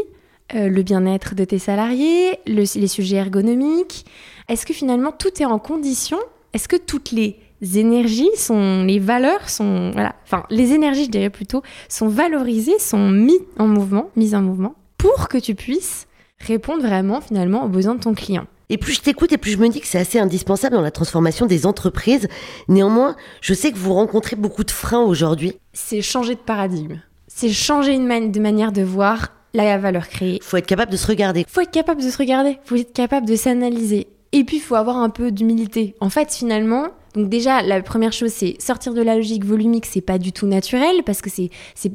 euh, 0.54 0.68
le 0.68 0.82
bien-être 0.82 1.34
de 1.34 1.44
tes 1.44 1.58
salariés, 1.58 2.38
les 2.46 2.66
sujets 2.66 3.16
ergonomiques. 3.16 4.04
Est-ce 4.48 4.66
que 4.66 4.72
finalement 4.72 5.12
tout 5.12 5.40
est 5.40 5.46
en 5.46 5.58
condition? 5.58 6.18
Est-ce 6.54 6.68
que 6.68 6.76
toutes 6.76 7.12
les 7.12 7.36
énergies 7.76 8.30
sont, 8.36 8.84
les 8.84 8.98
valeurs 8.98 9.48
sont, 9.48 9.90
voilà, 9.92 10.16
enfin 10.24 10.44
les 10.50 10.72
énergies, 10.72 11.04
je 11.04 11.10
dirais 11.10 11.30
plutôt, 11.30 11.62
sont 11.88 12.08
valorisées, 12.08 12.78
sont 12.78 13.10
mises 13.10 13.42
en 13.58 13.68
mouvement, 13.68 14.10
mises 14.16 14.34
en 14.34 14.42
mouvement, 14.42 14.74
pour 14.96 15.28
que 15.28 15.38
tu 15.38 15.54
puisses 15.54 16.06
répondre 16.40 16.82
vraiment 16.82 17.20
finalement 17.20 17.64
aux 17.64 17.68
besoins 17.68 17.94
de 17.94 18.00
ton 18.00 18.14
client. 18.14 18.46
Et 18.68 18.78
plus 18.78 18.94
je 18.94 19.00
t'écoute 19.00 19.32
et 19.32 19.38
plus 19.38 19.52
je 19.52 19.58
me 19.58 19.68
dis 19.68 19.80
que 19.80 19.86
c'est 19.86 19.98
assez 19.98 20.18
indispensable 20.18 20.76
dans 20.76 20.82
la 20.82 20.92
transformation 20.92 21.46
des 21.46 21.66
entreprises. 21.66 22.28
Néanmoins, 22.68 23.16
je 23.40 23.52
sais 23.52 23.72
que 23.72 23.78
vous 23.78 23.94
rencontrez 23.94 24.36
beaucoup 24.36 24.62
de 24.62 24.70
freins 24.70 25.02
aujourd'hui. 25.02 25.54
C'est 25.72 26.02
changer 26.02 26.36
de 26.36 26.40
paradigme. 26.40 27.00
C'est 27.26 27.50
changer 27.50 27.94
une 27.94 28.30
de 28.30 28.40
manière 28.40 28.70
de 28.70 28.82
voir 28.82 29.32
la 29.54 29.76
valeur 29.78 30.08
créée. 30.08 30.38
Faut 30.42 30.56
être 30.56 30.66
capable 30.66 30.92
de 30.92 30.96
se 30.96 31.06
regarder. 31.06 31.44
Faut 31.48 31.60
être 31.60 31.70
capable 31.70 32.02
de 32.02 32.08
se 32.08 32.18
regarder. 32.18 32.58
Faut 32.64 32.76
être 32.76 32.92
capable 32.92 33.26
de 33.26 33.34
s'analyser. 33.34 34.06
Et 34.32 34.44
puis, 34.44 34.58
il 34.58 34.60
faut 34.60 34.76
avoir 34.76 34.98
un 34.98 35.10
peu 35.10 35.32
d'humilité. 35.32 35.96
En 36.00 36.08
fait, 36.08 36.32
finalement, 36.32 36.88
donc 37.14 37.28
déjà, 37.28 37.62
la 37.62 37.82
première 37.82 38.12
chose, 38.12 38.30
c'est 38.30 38.60
sortir 38.60 38.94
de 38.94 39.02
la 39.02 39.16
logique 39.16 39.44
volumique, 39.44 39.86
c'est 39.86 40.00
pas 40.00 40.18
du 40.18 40.32
tout 40.32 40.46
naturel, 40.46 41.02
parce 41.04 41.20
que 41.20 41.30
c'est 41.30 41.50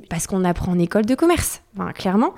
parce 0.09 0.27
qu'on 0.27 0.43
apprend 0.43 0.73
en 0.73 0.79
école 0.79 1.05
de 1.05 1.15
commerce, 1.15 1.61
enfin, 1.77 1.93
clairement. 1.93 2.33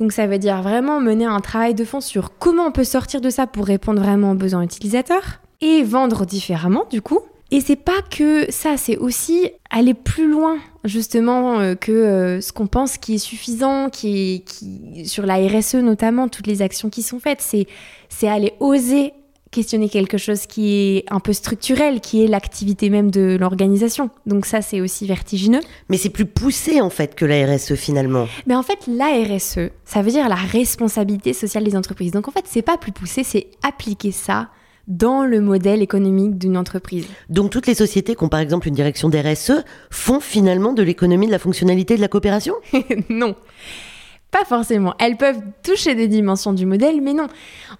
Donc 0.00 0.12
ça 0.12 0.26
veut 0.26 0.38
dire 0.38 0.62
vraiment 0.62 0.98
mener 0.98 1.26
un 1.26 1.40
travail 1.40 1.74
de 1.74 1.84
fond 1.84 2.00
sur 2.00 2.38
comment 2.38 2.64
on 2.64 2.72
peut 2.72 2.84
sortir 2.84 3.20
de 3.20 3.28
ça 3.28 3.46
pour 3.46 3.66
répondre 3.66 4.00
vraiment 4.00 4.32
aux 4.32 4.34
besoins 4.34 4.62
utilisateurs 4.62 5.40
et 5.60 5.82
vendre 5.82 6.24
différemment 6.24 6.86
du 6.90 7.02
coup. 7.02 7.20
Et 7.50 7.60
c'est 7.60 7.76
pas 7.76 8.00
que 8.10 8.50
ça, 8.50 8.76
c'est 8.76 8.96
aussi 8.96 9.50
aller 9.68 9.92
plus 9.92 10.30
loin 10.30 10.56
justement 10.84 11.58
euh, 11.58 11.74
que 11.74 11.92
euh, 11.92 12.40
ce 12.40 12.52
qu'on 12.52 12.66
pense 12.66 12.96
qui 12.96 13.16
est 13.16 13.18
suffisant, 13.18 13.90
qui 13.90 14.44
est 14.96 15.04
sur 15.04 15.26
la 15.26 15.36
RSE 15.36 15.74
notamment, 15.74 16.28
toutes 16.28 16.46
les 16.46 16.62
actions 16.62 16.88
qui 16.88 17.02
sont 17.02 17.18
faites, 17.18 17.42
c'est 17.42 18.28
aller 18.28 18.54
oser 18.58 19.12
questionner 19.50 19.88
quelque 19.88 20.16
chose 20.16 20.46
qui 20.46 20.74
est 20.74 21.04
un 21.10 21.20
peu 21.20 21.32
structurel, 21.32 22.00
qui 22.00 22.24
est 22.24 22.28
l'activité 22.28 22.88
même 22.88 23.10
de 23.10 23.36
l'organisation. 23.38 24.10
Donc 24.26 24.46
ça, 24.46 24.62
c'est 24.62 24.80
aussi 24.80 25.06
vertigineux. 25.06 25.60
Mais 25.88 25.96
c'est 25.96 26.10
plus 26.10 26.26
poussé 26.26 26.80
en 26.80 26.90
fait 26.90 27.14
que 27.14 27.24
la 27.24 27.46
RSE 27.46 27.74
finalement. 27.74 28.28
Mais 28.46 28.54
en 28.54 28.62
fait, 28.62 28.86
la 28.86 29.06
RSE, 29.06 29.70
ça 29.84 30.02
veut 30.02 30.10
dire 30.10 30.28
la 30.28 30.36
responsabilité 30.36 31.32
sociale 31.32 31.64
des 31.64 31.76
entreprises. 31.76 32.12
Donc 32.12 32.28
en 32.28 32.30
fait, 32.30 32.44
c'est 32.46 32.62
pas 32.62 32.76
plus 32.76 32.92
poussé, 32.92 33.24
c'est 33.24 33.48
appliquer 33.62 34.12
ça 34.12 34.48
dans 34.86 35.24
le 35.24 35.40
modèle 35.40 35.82
économique 35.82 36.38
d'une 36.38 36.56
entreprise. 36.56 37.06
Donc 37.28 37.50
toutes 37.50 37.66
les 37.66 37.74
sociétés 37.74 38.14
qui 38.14 38.24
ont 38.24 38.28
par 38.28 38.40
exemple 38.40 38.68
une 38.68 38.74
direction 38.74 39.08
d'RSE 39.08 39.64
font 39.90 40.20
finalement 40.20 40.72
de 40.72 40.82
l'économie 40.82 41.26
de 41.26 41.32
la 41.32 41.38
fonctionnalité 41.38 41.96
de 41.96 42.00
la 42.00 42.08
coopération? 42.08 42.54
Non. 43.08 43.34
Pas 44.30 44.44
forcément. 44.44 44.94
Elles 45.00 45.16
peuvent 45.16 45.40
toucher 45.64 45.96
des 45.96 46.06
dimensions 46.06 46.52
du 46.52 46.64
modèle, 46.64 47.00
mais 47.00 47.14
non. 47.14 47.26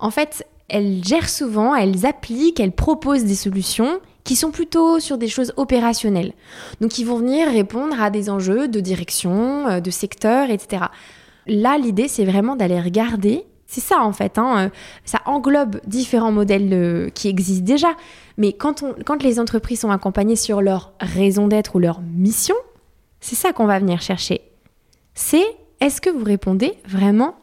En 0.01 0.11
fait, 0.11 0.45
elles 0.71 1.05
gèrent 1.05 1.29
souvent, 1.29 1.75
elles 1.75 2.07
appliquent, 2.07 2.61
elles 2.61 2.73
proposent 2.73 3.25
des 3.25 3.35
solutions 3.35 4.01
qui 4.25 4.37
sont 4.37 4.51
plutôt 4.51 5.01
sur 5.01 5.19
des 5.19 5.29
choses 5.29 5.53
opérationnelles. 5.57 6.33
Donc 6.81 6.99
ils 6.99 7.05
vont 7.05 7.17
venir 7.17 7.49
répondre 7.49 8.01
à 8.01 8.11
des 8.11 8.31
enjeux 8.31 8.69
de 8.69 8.81
direction, 8.81 9.69
euh, 9.69 9.81
de 9.81 9.91
secteur, 9.91 10.51
etc. 10.51 10.85
Là, 11.47 11.79
l'idée, 11.79 12.09
c'est 12.09 12.25
vraiment 12.25 12.57
d'aller 12.57 12.81
regarder. 12.81 13.45
C'est 13.67 13.81
ça 13.81 14.03
en 14.03 14.13
fait, 14.13 14.37
hein, 14.37 14.67
euh, 14.67 14.69
ça 15.05 15.21
englobe 15.27 15.81
différents 15.87 16.33
modèles 16.33 16.71
euh, 16.73 17.09
qui 17.11 17.29
existent 17.29 17.65
déjà. 17.65 17.95
Mais 18.37 18.53
quand, 18.53 18.83
on, 18.83 18.95
quand 19.05 19.23
les 19.23 19.39
entreprises 19.39 19.81
sont 19.81 19.91
accompagnées 19.91 20.37
sur 20.37 20.61
leur 20.61 20.93
raison 21.01 21.47
d'être 21.47 21.77
ou 21.77 21.79
leur 21.79 22.01
mission, 22.01 22.57
C'est 23.21 23.37
ça 23.37 23.53
qu'on 23.53 23.67
va 23.67 23.79
venir 23.79 24.01
chercher. 24.01 24.41
C'est 25.15 25.45
est-ce 25.81 26.01
que 26.01 26.11
vous 26.11 26.25
répondez 26.25 26.73
vraiment 26.87 27.37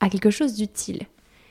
à 0.00 0.08
quelque 0.08 0.30
chose 0.30 0.54
d'utile? 0.54 1.06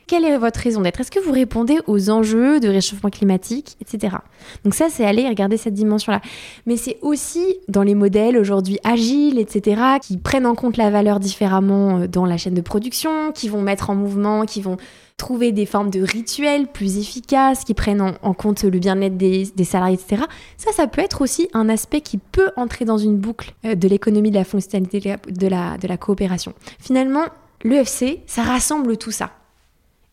Quelle 0.07 0.25
est 0.25 0.37
votre 0.37 0.59
raison 0.59 0.81
d'être? 0.81 1.01
Est-ce 1.01 1.11
que 1.11 1.19
vous 1.19 1.31
répondez 1.31 1.79
aux 1.87 2.09
enjeux 2.09 2.59
de 2.59 2.67
réchauffement 2.67 3.09
climatique, 3.09 3.75
etc. 3.81 4.17
Donc 4.63 4.73
ça, 4.73 4.87
c'est 4.89 5.05
aller 5.05 5.27
regarder 5.27 5.57
cette 5.57 5.73
dimension-là. 5.73 6.21
Mais 6.65 6.77
c'est 6.77 6.97
aussi 7.01 7.57
dans 7.67 7.83
les 7.83 7.95
modèles 7.95 8.37
aujourd'hui 8.37 8.79
agiles, 8.83 9.39
etc., 9.39 9.81
qui 10.01 10.17
prennent 10.17 10.45
en 10.45 10.55
compte 10.55 10.77
la 10.77 10.89
valeur 10.89 11.19
différemment 11.19 11.99
euh, 11.99 12.07
dans 12.07 12.25
la 12.25 12.37
chaîne 12.37 12.53
de 12.53 12.61
production, 12.61 13.31
qui 13.31 13.49
vont 13.49 13.61
mettre 13.61 13.89
en 13.89 13.95
mouvement, 13.95 14.45
qui 14.45 14.61
vont 14.61 14.77
trouver 15.17 15.51
des 15.51 15.65
formes 15.65 15.89
de 15.89 16.01
rituels 16.01 16.67
plus 16.67 16.97
efficaces, 16.97 17.63
qui 17.63 17.73
prennent 17.73 18.01
en, 18.01 18.33
compte 18.33 18.63
le 18.63 18.79
bien-être 18.79 19.15
des, 19.15 19.45
salariés, 19.63 19.95
etc. 19.95 20.23
Ça, 20.57 20.71
ça 20.73 20.87
peut 20.87 21.01
être 21.01 21.21
aussi 21.21 21.47
un 21.53 21.69
aspect 21.69 22.01
qui 22.01 22.17
peut 22.17 22.51
entrer 22.57 22.85
dans 22.85 22.97
une 22.97 23.17
boucle 23.17 23.53
euh, 23.65 23.75
de 23.75 23.87
l'économie 23.87 24.29
de 24.29 24.35
la 24.35 24.43
fonctionnalité 24.43 25.15
de 25.27 25.47
la, 25.47 25.77
de 25.77 25.87
la 25.87 25.97
coopération. 25.97 26.53
Finalement, 26.79 27.25
l'EFC, 27.63 28.19
ça 28.27 28.43
rassemble 28.43 28.97
tout 28.97 29.11
ça. 29.11 29.31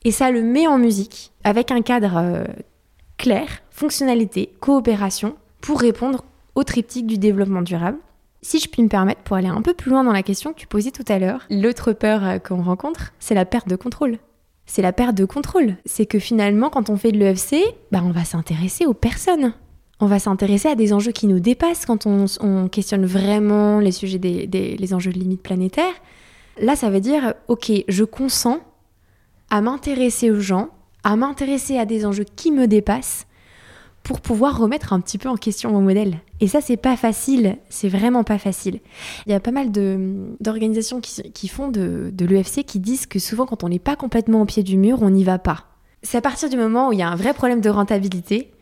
Et 0.05 0.11
ça 0.11 0.31
le 0.31 0.43
met 0.43 0.67
en 0.67 0.79
musique 0.79 1.33
avec 1.45 1.71
un 1.71 1.83
cadre 1.83 2.17
euh, 2.17 2.45
clair, 3.19 3.63
fonctionnalité, 3.71 4.53
coopération, 4.61 5.37
pour 5.61 5.81
répondre 5.81 6.25
au 6.55 6.65
triptyque 6.65 7.07
du 7.07 7.19
développement 7.19 7.63
durable. 7.63 7.99
Si 8.43 8.59
je 8.59 8.69
puis 8.69 8.83
me 8.83 8.89
permettre, 8.89 9.21
pour 9.23 9.37
aller 9.37 9.49
un 9.49 9.63
peu 9.63 9.75
plus 9.75 9.91
loin 9.91 10.03
dans 10.03 10.13
la 10.13 10.25
question 10.25 10.53
que 10.53 10.59
tu 10.59 10.67
posais 10.67 10.91
tout 10.91 11.05
à 11.07 11.21
l'heure, 11.21 11.47
l'autre 11.49 11.93
peur 11.93 12.25
euh, 12.25 12.39
qu'on 12.39 12.63
rencontre, 12.63 13.13
c'est 13.21 13.35
la 13.35 13.45
perte 13.45 13.69
de 13.69 13.77
contrôle. 13.77 14.19
C'est 14.67 14.83
la 14.83 14.93
perte 14.93 15.15
de 15.15 15.25
contrôle. 15.25 15.77
C'est 15.87 16.07
que 16.07 16.19
finalement, 16.19 16.69
quand 16.69 16.91
on 16.91 16.97
fait 16.97 17.13
de 17.13 17.19
l'EFC, 17.19 17.63
bah, 17.93 18.01
on 18.05 18.11
va 18.11 18.25
s'intéresser 18.25 18.87
aux 18.87 18.95
personnes. 18.95 19.55
On 20.01 20.07
va 20.07 20.19
s'intéresser 20.19 20.69
à 20.69 20.75
des 20.75 20.93
enjeux 20.93 21.13
qui 21.13 21.29
nous 21.29 21.39
dépassent 21.39 21.87
quand 21.87 22.07
on, 22.07 22.69
questionne 22.69 23.07
vraiment 23.07 23.79
les 23.79 23.93
sujets 23.93 24.19
des, 24.19 24.49
des 24.49 24.77
les 24.77 24.95
enjeux 24.95 25.13
de 25.13 25.19
limites 25.19 25.43
planétaires. 25.43 25.95
Là, 26.61 26.75
ça 26.75 26.91
veut 26.91 27.01
dire, 27.01 27.35
ok, 27.47 27.71
je 27.87 28.03
consens 28.03 28.61
à 29.53 29.61
m'intéresser 29.61 30.31
aux 30.31 30.41
gens, 30.41 30.71
à 31.05 31.15
m'intéresser 31.15 31.79
à 31.79 31.85
des 31.85 32.07
enjeux 32.07 32.25
qui 32.25 32.51
me 32.51 32.67
dépassent 32.67 33.27
pour 34.03 34.23
pouvoir 34.23 34.59
remettre 34.59 34.95
un 34.95 35.01
petit 35.01 35.19
peu 35.19 35.29
en 35.29 35.37
question 35.37 35.71
mon 35.71 35.83
modèle. 35.83 36.17
Et 36.41 36.49
ça, 36.49 36.63
c'est 36.63 36.79
pas 36.79 36.97
facile, 36.97 37.59
c'est 37.69 37.91
vraiment 37.91 38.25
pas 38.25 38.39
facile. 38.39 38.81
Il 39.27 39.33
y 39.33 39.35
a 39.35 39.41
pas 39.41 39.51
mal 39.51 39.71
d'organisations 39.71 41.03
qui, 41.03 41.49
font 41.49 41.69
de, 41.69 42.11
de 42.11 42.25
l'EFC 42.25 42.65
qui 42.65 42.81
disent 42.81 43.05
que 43.05 43.19
souvent, 43.19 43.45
quand 43.45 43.63
on 43.63 43.69
n'est 43.69 43.79
pas 43.79 43.95
complètement 43.95 44.41
au 44.41 44.47
pied 44.47 44.63
du 44.63 44.79
mur, 44.79 45.03
on 45.03 45.11
n'y 45.11 45.23
va 45.23 45.39
pas. 45.39 45.67
C'est 46.03 46.17
à 46.17 46.23
partir 46.23 46.49
du 46.49 46.57
moment 46.57 46.89
où 46.89 46.95
il 46.95 47.01
y 47.01 47.03
a 47.03 47.11
un 47.11 47.17
vrai 47.17 47.35
problème 47.35 47.61
de 47.61 47.69
rentabilité 47.69 48.53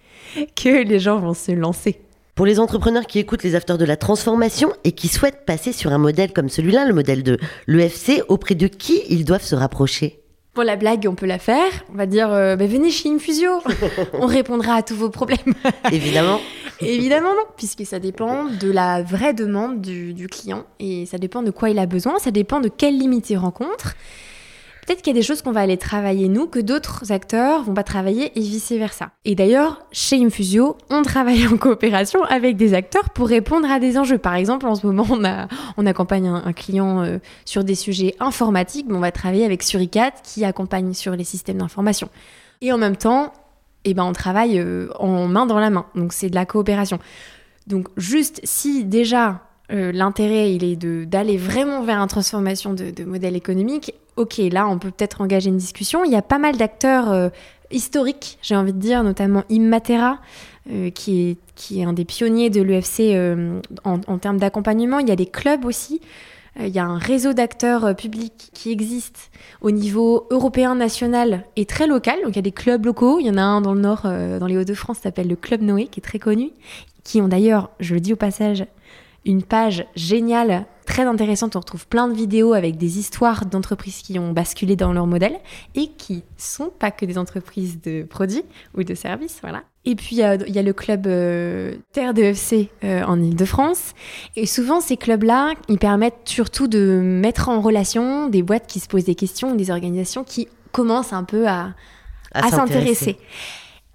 que 0.56 0.82
les 0.82 0.98
gens 0.98 1.20
vont 1.20 1.34
se 1.34 1.52
lancer. 1.52 2.00
Pour 2.34 2.46
les 2.46 2.58
entrepreneurs 2.58 3.06
qui 3.06 3.20
écoutent 3.20 3.44
les 3.44 3.54
afters 3.54 3.78
de 3.78 3.84
la 3.84 3.96
transformation 3.96 4.72
et 4.82 4.90
qui 4.90 5.06
souhaitent 5.06 5.46
passer 5.46 5.72
sur 5.72 5.92
un 5.92 5.98
modèle 5.98 6.32
comme 6.32 6.48
celui-là, 6.48 6.84
le 6.84 6.94
modèle 6.94 7.22
de 7.22 7.38
l'EFC, 7.68 8.24
auprès 8.26 8.56
de 8.56 8.66
qui 8.66 9.02
ils 9.08 9.24
doivent 9.24 9.44
se 9.44 9.54
rapprocher? 9.54 10.19
Pour 10.60 10.66
la 10.66 10.76
blague, 10.76 11.06
on 11.08 11.14
peut 11.14 11.24
la 11.24 11.38
faire. 11.38 11.72
On 11.90 11.96
va 11.96 12.04
dire, 12.04 12.30
euh, 12.30 12.54
bah, 12.54 12.66
venez 12.66 12.90
chez 12.90 13.08
Infusio. 13.08 13.62
on 14.12 14.26
répondra 14.26 14.74
à 14.74 14.82
tous 14.82 14.94
vos 14.94 15.08
problèmes. 15.08 15.54
Évidemment. 15.90 16.38
Évidemment 16.82 17.30
non, 17.30 17.44
puisque 17.56 17.86
ça 17.86 17.98
dépend 17.98 18.44
de 18.44 18.70
la 18.70 19.02
vraie 19.02 19.32
demande 19.32 19.80
du, 19.80 20.12
du, 20.12 20.28
client 20.28 20.66
et 20.78 21.06
ça 21.06 21.16
dépend 21.16 21.42
de 21.42 21.50
quoi 21.50 21.70
il 21.70 21.78
a 21.78 21.86
besoin, 21.86 22.18
ça 22.18 22.30
dépend 22.30 22.60
de 22.60 22.68
quelles 22.68 22.98
limites 22.98 23.30
il 23.30 23.38
rencontre. 23.38 23.94
Peut-être 24.90 25.02
qu'il 25.02 25.14
y 25.14 25.16
a 25.16 25.20
des 25.20 25.24
choses 25.24 25.40
qu'on 25.40 25.52
va 25.52 25.60
aller 25.60 25.76
travailler 25.76 26.26
nous 26.26 26.48
que 26.48 26.58
d'autres 26.58 27.12
acteurs 27.12 27.62
vont 27.62 27.74
pas 27.74 27.84
travailler 27.84 28.36
et 28.36 28.40
vice 28.40 28.72
versa. 28.72 29.12
Et 29.24 29.36
d'ailleurs, 29.36 29.86
chez 29.92 30.16
Infusio, 30.16 30.76
on 30.90 31.02
travaille 31.02 31.46
en 31.46 31.56
coopération 31.58 32.24
avec 32.24 32.56
des 32.56 32.74
acteurs 32.74 33.10
pour 33.10 33.28
répondre 33.28 33.70
à 33.70 33.78
des 33.78 33.96
enjeux. 33.96 34.18
Par 34.18 34.34
exemple, 34.34 34.66
en 34.66 34.74
ce 34.74 34.84
moment, 34.84 35.06
on, 35.08 35.22
on 35.76 35.86
accompagne 35.86 36.26
un, 36.26 36.52
client 36.52 37.04
euh, 37.04 37.18
sur 37.44 37.62
des 37.62 37.76
sujets 37.76 38.16
informatiques, 38.18 38.86
mais 38.88 38.96
on 38.96 39.00
va 39.00 39.12
travailler 39.12 39.44
avec 39.44 39.62
Suricat 39.62 40.10
qui 40.24 40.44
accompagne 40.44 40.92
sur 40.92 41.14
les 41.14 41.22
systèmes 41.22 41.58
d'information. 41.58 42.08
Et 42.60 42.72
en 42.72 42.78
même 42.78 42.96
temps, 42.96 43.32
eh 43.84 43.94
ben, 43.94 44.02
on 44.02 44.12
travaille 44.12 44.58
euh, 44.58 44.88
en 44.98 45.28
main 45.28 45.46
dans 45.46 45.60
la 45.60 45.70
main. 45.70 45.86
Donc 45.94 46.12
c'est 46.12 46.30
de 46.30 46.34
la 46.34 46.46
coopération. 46.46 46.98
Donc 47.68 47.86
juste 47.96 48.40
si 48.42 48.84
déjà 48.84 49.40
euh, 49.72 49.92
l'intérêt, 49.92 50.52
il 50.54 50.64
est 50.64 50.76
d'aller 51.06 51.36
vraiment 51.36 51.82
vers 51.82 51.98
une 51.98 52.08
transformation 52.08 52.72
de, 52.74 52.90
de 52.90 53.04
modèle 53.04 53.36
économique. 53.36 53.94
Ok, 54.16 54.38
là, 54.38 54.66
on 54.68 54.78
peut 54.78 54.90
peut-être 54.90 55.20
engager 55.20 55.48
une 55.48 55.58
discussion. 55.58 56.04
Il 56.04 56.10
y 56.10 56.16
a 56.16 56.22
pas 56.22 56.38
mal 56.38 56.56
d'acteurs 56.56 57.10
euh, 57.10 57.28
historiques, 57.70 58.38
j'ai 58.42 58.56
envie 58.56 58.72
de 58.72 58.78
dire, 58.78 59.04
notamment 59.04 59.44
Immatera, 59.48 60.18
euh, 60.70 60.90
qui, 60.90 61.30
est, 61.30 61.36
qui 61.54 61.80
est 61.80 61.84
un 61.84 61.92
des 61.92 62.04
pionniers 62.04 62.50
de 62.50 62.60
l'UFC 62.60 63.16
en, 63.84 64.00
en, 64.06 64.18
termes 64.18 64.38
d'accompagnement. 64.38 64.98
Il 64.98 65.08
y 65.08 65.12
a 65.12 65.16
des 65.16 65.26
clubs 65.26 65.64
aussi. 65.64 66.00
Il 66.58 66.68
y 66.68 66.80
a 66.80 66.84
un 66.84 66.98
réseau 66.98 67.32
d'acteurs 67.32 67.94
publics 67.94 68.50
qui 68.52 68.72
existe 68.72 69.30
au 69.60 69.70
niveau 69.70 70.26
européen, 70.30 70.74
national 70.74 71.44
et 71.54 71.64
très 71.64 71.86
local. 71.86 72.16
Donc 72.24 72.32
il 72.32 72.36
y 72.36 72.40
a 72.40 72.42
des 72.42 72.50
clubs 72.50 72.84
locaux. 72.84 73.20
Il 73.20 73.26
y 73.26 73.30
en 73.30 73.36
a 73.36 73.42
un 73.42 73.60
dans 73.60 73.72
le 73.72 73.80
nord, 73.80 74.02
dans 74.02 74.46
les 74.46 74.58
Hauts-de-France, 74.58 74.98
s'appelle 74.98 75.28
le 75.28 75.36
Club 75.36 75.62
Noé, 75.62 75.86
qui 75.86 76.00
est 76.00 76.02
très 76.02 76.18
connu, 76.18 76.50
qui 77.04 77.20
ont 77.20 77.28
d'ailleurs, 77.28 77.70
je 77.78 77.94
le 77.94 78.00
dis 78.00 78.12
au 78.12 78.16
passage, 78.16 78.66
une 79.24 79.42
page 79.42 79.86
géniale, 79.94 80.66
très 80.86 81.04
intéressante. 81.04 81.56
On 81.56 81.60
retrouve 81.60 81.86
plein 81.86 82.08
de 82.08 82.14
vidéos 82.14 82.52
avec 82.52 82.76
des 82.76 82.98
histoires 82.98 83.46
d'entreprises 83.46 83.98
qui 83.98 84.18
ont 84.18 84.32
basculé 84.32 84.76
dans 84.76 84.92
leur 84.92 85.06
modèle 85.06 85.38
et 85.74 85.88
qui 85.88 86.24
sont 86.36 86.70
pas 86.76 86.90
que 86.90 87.04
des 87.04 87.18
entreprises 87.18 87.80
de 87.80 88.02
produits 88.02 88.44
ou 88.76 88.82
de 88.82 88.94
services, 88.94 89.38
voilà. 89.42 89.62
Et 89.86 89.94
puis 89.94 90.16
il 90.16 90.18
y, 90.18 90.22
a 90.58 90.62
le 90.62 90.72
club 90.74 91.06
euh, 91.06 91.74
Terre 91.92 92.12
de 92.12 92.22
FC 92.22 92.68
euh, 92.84 93.02
en 93.04 93.20
Ile-de-France. 93.20 93.94
Et 94.36 94.44
souvent 94.44 94.80
ces 94.80 94.98
clubs-là, 94.98 95.54
ils 95.68 95.78
permettent 95.78 96.20
surtout 96.26 96.68
de 96.68 97.00
mettre 97.02 97.48
en 97.48 97.62
relation 97.62 98.28
des 98.28 98.42
boîtes 98.42 98.66
qui 98.66 98.78
se 98.78 98.88
posent 98.88 99.04
des 99.04 99.14
questions, 99.14 99.54
des 99.54 99.70
organisations 99.70 100.22
qui 100.22 100.48
commencent 100.72 101.14
un 101.14 101.24
peu 101.24 101.48
à, 101.48 101.70
à, 102.32 102.50
s'intéresser. 102.50 103.16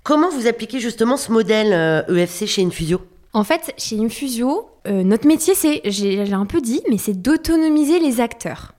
Comment 0.02 0.30
vous 0.30 0.48
appliquez 0.48 0.80
justement 0.80 1.18
ce 1.18 1.32
modèle 1.32 1.68
EFC 2.10 2.42
euh, 2.42 2.46
e 2.46 2.48
chez 2.48 2.64
Infusio 2.64 3.02
en 3.36 3.43
fait, 3.43 3.74
chez 3.78 4.00
Infusio, 4.00 4.69
euh, 4.88 5.04
notre 5.04 5.28
métier, 5.28 5.56
c'est, 5.56 5.82
j'ai 5.84 6.32
un 6.32 6.45
peu 6.45 6.62
dit, 6.62 6.82
mais 6.89 6.98
c'est 6.98 7.21
d'autonomiser 7.21 8.00
les 8.00 8.21
acteurs. 8.21 8.74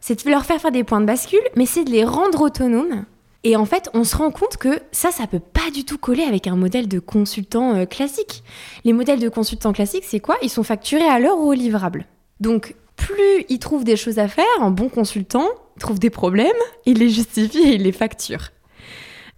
C'est 0.00 0.26
de 0.26 0.30
leur 0.30 0.44
faire 0.44 0.60
faire 0.60 0.70
des 0.70 0.84
points 0.84 1.00
de 1.00 1.06
bascule, 1.06 1.40
mais 1.56 1.64
c'est 1.64 1.84
de 1.84 1.90
les 1.90 2.04
rendre 2.04 2.42
autonomes. 2.42 3.06
Et 3.44 3.56
en 3.56 3.64
fait, 3.64 3.88
on 3.94 4.04
se 4.04 4.14
rend 4.14 4.30
compte 4.30 4.58
que 4.58 4.80
ça, 4.92 5.10
ça 5.10 5.26
peut 5.26 5.40
pas 5.40 5.70
du 5.72 5.86
tout 5.86 5.96
coller 5.96 6.24
avec 6.24 6.46
un 6.46 6.54
modèle 6.54 6.86
de 6.86 6.98
consultant 6.98 7.76
euh, 7.76 7.86
classique. 7.86 8.44
Les 8.84 8.92
modèles 8.92 9.20
de 9.20 9.30
consultant 9.30 9.72
classiques, 9.72 10.04
c'est 10.06 10.20
quoi? 10.20 10.36
Ils 10.42 10.50
sont 10.50 10.64
facturés 10.64 11.08
à 11.08 11.18
l'heure 11.18 11.38
ou 11.38 11.48
au 11.48 11.54
livrable. 11.54 12.04
Donc, 12.40 12.74
plus 12.94 13.46
ils 13.48 13.58
trouvent 13.58 13.84
des 13.84 13.96
choses 13.96 14.18
à 14.18 14.28
faire, 14.28 14.44
en 14.60 14.70
bon 14.70 14.90
consultant, 14.90 15.48
ils 15.76 15.80
trouvent 15.80 15.98
des 15.98 16.10
problèmes, 16.10 16.50
ils 16.84 16.98
les 16.98 17.08
justifient 17.08 17.70
et 17.70 17.74
ils 17.76 17.82
les 17.82 17.92
facturent. 17.92 18.50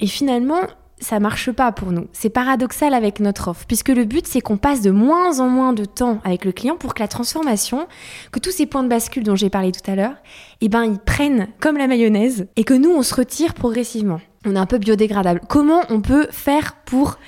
Et 0.01 0.09
finalement, 0.09 0.63
ça 1.01 1.19
marche 1.19 1.51
pas 1.51 1.73
pour 1.73 1.93
nous. 1.93 2.07
C'est 2.13 2.31
paradoxal 2.31 2.95
avec 2.95 3.21
notre 3.21 3.49
offre, 3.49 3.65
puisque 3.67 3.89
le 3.89 4.05
but 4.05 4.27
c'est 4.27 4.41
qu'on 4.41 4.59
passe 4.59 4.83
de 4.83 4.91
moins 4.91 5.41
en 5.41 5.49
moins 5.49 5.73
de 5.73 5.85
temps 5.85 6.21
avec 6.25 6.45
le 6.45 6.53
client 6.53 6.77
pour 6.77 6.95
que 6.95 7.01
la 7.01 7.09
transformation, 7.09 7.89
que 8.33 8.39
tous 8.39 8.51
ces 8.51 8.67
points 8.67 8.83
de 8.83 8.89
bascule 8.89 9.25
dont 9.25 9.37
j'ai 9.37 9.51
parlé 9.51 9.73
tout 9.73 9.91
à 9.91 9.97
l'heure, 9.97 10.15
eh 10.61 10.69
ben 10.69 10.85
ils 10.85 10.99
prennent 10.99 11.49
comme 11.59 11.77
la 11.77 11.87
mayonnaise 11.87 12.47
et 12.57 12.65
que 12.65 12.75
nous 12.75 12.91
on 12.91 13.03
se 13.03 13.15
retire 13.15 13.55
progressivement. 13.55 14.21
On 14.47 14.57
est 14.57 14.59
un 14.59 14.67
peu 14.67 14.79
biodégradable. 14.79 15.41
Comment 15.49 15.83
on 15.91 16.01
peut 16.01 16.27
faire 16.31 16.77
pour 16.87 17.19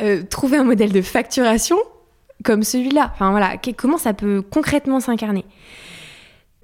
euh, 0.00 0.22
trouver 0.22 0.56
un 0.56 0.64
modèle 0.64 0.92
de 0.92 1.02
facturation 1.02 1.76
comme 2.44 2.62
celui-là? 2.62 3.10
Enfin 3.14 3.30
voilà, 3.30 3.56
comment 3.76 3.98
ça 3.98 4.14
peut 4.14 4.42
concrètement 4.42 5.00
s'incarner? 5.00 5.44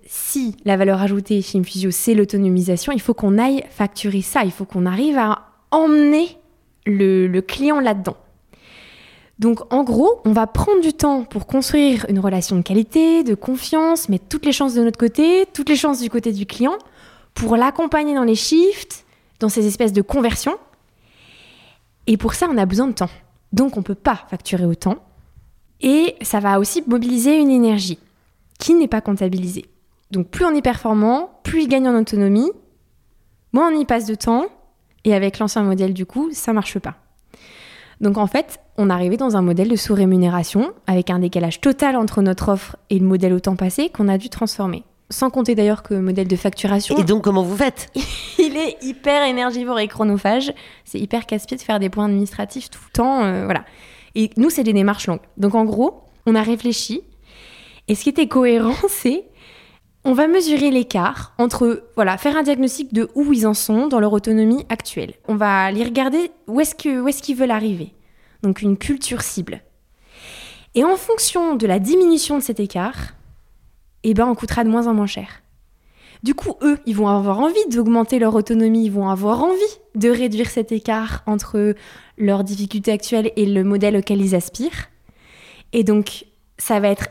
Si 0.06 0.56
la 0.64 0.78
valeur 0.78 1.02
ajoutée 1.02 1.42
chez 1.42 1.58
Infusio, 1.58 1.90
c'est 1.90 2.14
l'autonomisation, 2.14 2.92
il 2.92 3.00
faut 3.00 3.12
qu'on 3.12 3.36
aille 3.36 3.64
facturer 3.70 4.22
ça, 4.22 4.44
il 4.44 4.50
faut 4.50 4.64
qu'on 4.64 4.86
arrive 4.86 5.18
à 5.18 5.50
emmener 5.70 6.37
le, 6.88 7.40
client 7.40 7.80
là-dedans. 7.80 8.16
Donc 9.38 9.72
en 9.72 9.84
gros, 9.84 10.20
on 10.24 10.32
va 10.32 10.46
prendre 10.46 10.80
du 10.80 10.92
temps 10.92 11.24
pour 11.24 11.46
construire 11.46 12.06
une 12.08 12.18
relation 12.18 12.56
de 12.56 12.62
qualité, 12.62 13.22
de 13.22 13.34
confiance, 13.34 14.08
mettre 14.08 14.26
toutes 14.28 14.44
les 14.44 14.52
chances 14.52 14.74
de 14.74 14.82
notre 14.82 14.98
côté, 14.98 15.46
toutes 15.52 15.68
les 15.68 15.76
chances 15.76 16.00
du 16.00 16.10
côté 16.10 16.32
du 16.32 16.44
client, 16.44 16.76
pour 17.34 17.56
l'accompagner 17.56 18.14
dans 18.14 18.24
les 18.24 18.34
shifts, 18.34 19.04
dans 19.38 19.48
ces 19.48 19.66
espèces 19.66 19.92
de 19.92 20.02
conversions. 20.02 20.58
Et 22.08 22.16
pour 22.16 22.34
ça, 22.34 22.48
on 22.50 22.56
a 22.56 22.66
besoin 22.66 22.88
de 22.88 22.94
temps. 22.94 23.10
Donc 23.52 23.76
on 23.76 23.80
ne 23.80 23.84
peut 23.84 23.94
pas 23.94 24.26
facturer 24.28 24.64
autant. 24.64 24.96
Et 25.80 26.16
ça 26.22 26.40
va 26.40 26.58
aussi 26.58 26.82
mobiliser 26.86 27.38
une 27.38 27.50
énergie 27.50 27.98
qui 28.58 28.74
n'est 28.74 28.88
pas 28.88 29.00
comptabilisée. 29.00 29.66
Donc 30.10 30.28
plus 30.28 30.44
on 30.44 30.54
est 30.54 30.62
performant, 30.62 31.30
plus 31.44 31.62
il 31.62 31.68
gagne 31.68 31.88
en 31.88 31.96
autonomie, 31.96 32.50
moins 33.52 33.72
on 33.72 33.78
y 33.78 33.84
passe 33.84 34.06
de 34.06 34.16
temps, 34.16 34.46
et 35.08 35.14
avec 35.14 35.38
l'ancien 35.38 35.62
modèle, 35.62 35.94
du 35.94 36.06
coup, 36.06 36.28
ça 36.32 36.52
marche 36.52 36.78
pas. 36.78 36.96
Donc 38.00 38.16
en 38.16 38.26
fait, 38.26 38.60
on 38.76 38.90
arrivait 38.90 39.16
dans 39.16 39.36
un 39.36 39.42
modèle 39.42 39.68
de 39.68 39.76
sous-rémunération 39.76 40.72
avec 40.86 41.10
un 41.10 41.18
décalage 41.18 41.60
total 41.60 41.96
entre 41.96 42.22
notre 42.22 42.50
offre 42.50 42.76
et 42.90 42.98
le 42.98 43.06
modèle 43.06 43.32
au 43.32 43.40
temps 43.40 43.56
passé 43.56 43.88
qu'on 43.88 44.08
a 44.08 44.18
dû 44.18 44.28
transformer. 44.28 44.84
Sans 45.10 45.30
compter 45.30 45.54
d'ailleurs 45.54 45.82
que 45.82 45.94
le 45.94 46.02
modèle 46.02 46.28
de 46.28 46.36
facturation. 46.36 46.96
Et 46.98 47.02
donc 47.02 47.24
comment 47.24 47.42
vous 47.42 47.56
faites? 47.56 47.90
Il 48.38 48.56
est 48.56 48.76
hyper 48.82 49.24
énergivore 49.24 49.80
et 49.80 49.88
chronophage. 49.88 50.52
C'est 50.84 51.00
hyper 51.00 51.26
casse-pied 51.26 51.56
de 51.56 51.62
faire 51.62 51.80
des 51.80 51.88
points 51.88 52.04
administratifs 52.04 52.70
tout 52.70 52.80
le 52.86 52.92
temps. 52.92 53.24
Euh, 53.24 53.44
voilà. 53.46 53.64
Et 54.14 54.30
nous, 54.36 54.50
c'est 54.50 54.64
des 54.64 54.74
démarches 54.74 55.06
longues. 55.06 55.20
Donc 55.38 55.54
en 55.54 55.64
gros, 55.64 56.02
on 56.26 56.34
a 56.34 56.42
réfléchi 56.42 57.00
Et 57.88 57.94
ce 57.94 58.02
qui 58.02 58.10
était 58.10 58.28
cohérent, 58.28 58.74
c'est 58.88 59.24
on 60.08 60.14
va 60.14 60.26
mesurer 60.26 60.70
l'écart 60.70 61.34
entre, 61.36 61.84
voilà, 61.94 62.16
faire 62.16 62.34
un 62.34 62.42
diagnostic 62.42 62.94
de 62.94 63.10
où 63.14 63.30
ils 63.34 63.46
en 63.46 63.52
sont 63.52 63.88
dans 63.88 64.00
leur 64.00 64.14
autonomie 64.14 64.64
actuelle. 64.70 65.12
On 65.28 65.36
va 65.36 65.64
aller 65.64 65.84
regarder 65.84 66.30
où 66.46 66.62
est-ce 66.62 66.74
qu'ils 66.74 67.06
est 67.06 67.34
veulent 67.34 67.50
arriver. 67.50 67.92
Donc 68.42 68.62
une 68.62 68.78
culture 68.78 69.20
cible. 69.20 69.60
Et 70.74 70.82
en 70.82 70.96
fonction 70.96 71.56
de 71.56 71.66
la 71.66 71.78
diminution 71.78 72.38
de 72.38 72.42
cet 72.42 72.58
écart, 72.58 73.16
eh 74.02 74.14
ben, 74.14 74.26
on 74.26 74.34
coûtera 74.34 74.64
de 74.64 74.70
moins 74.70 74.86
en 74.86 74.94
moins 74.94 75.06
cher. 75.06 75.42
Du 76.22 76.34
coup, 76.34 76.54
eux, 76.62 76.78
ils 76.86 76.96
vont 76.96 77.08
avoir 77.08 77.40
envie 77.40 77.68
d'augmenter 77.70 78.18
leur 78.18 78.34
autonomie, 78.34 78.86
ils 78.86 78.92
vont 78.92 79.10
avoir 79.10 79.44
envie 79.44 79.60
de 79.94 80.08
réduire 80.08 80.48
cet 80.48 80.72
écart 80.72 81.22
entre 81.26 81.74
leurs 82.16 82.44
difficultés 82.44 82.92
actuelles 82.92 83.30
et 83.36 83.44
le 83.44 83.62
modèle 83.62 83.98
auquel 83.98 84.22
ils 84.22 84.34
aspirent. 84.34 84.88
Et 85.74 85.84
donc, 85.84 86.24
ça 86.56 86.80
va 86.80 86.88
être 86.88 87.08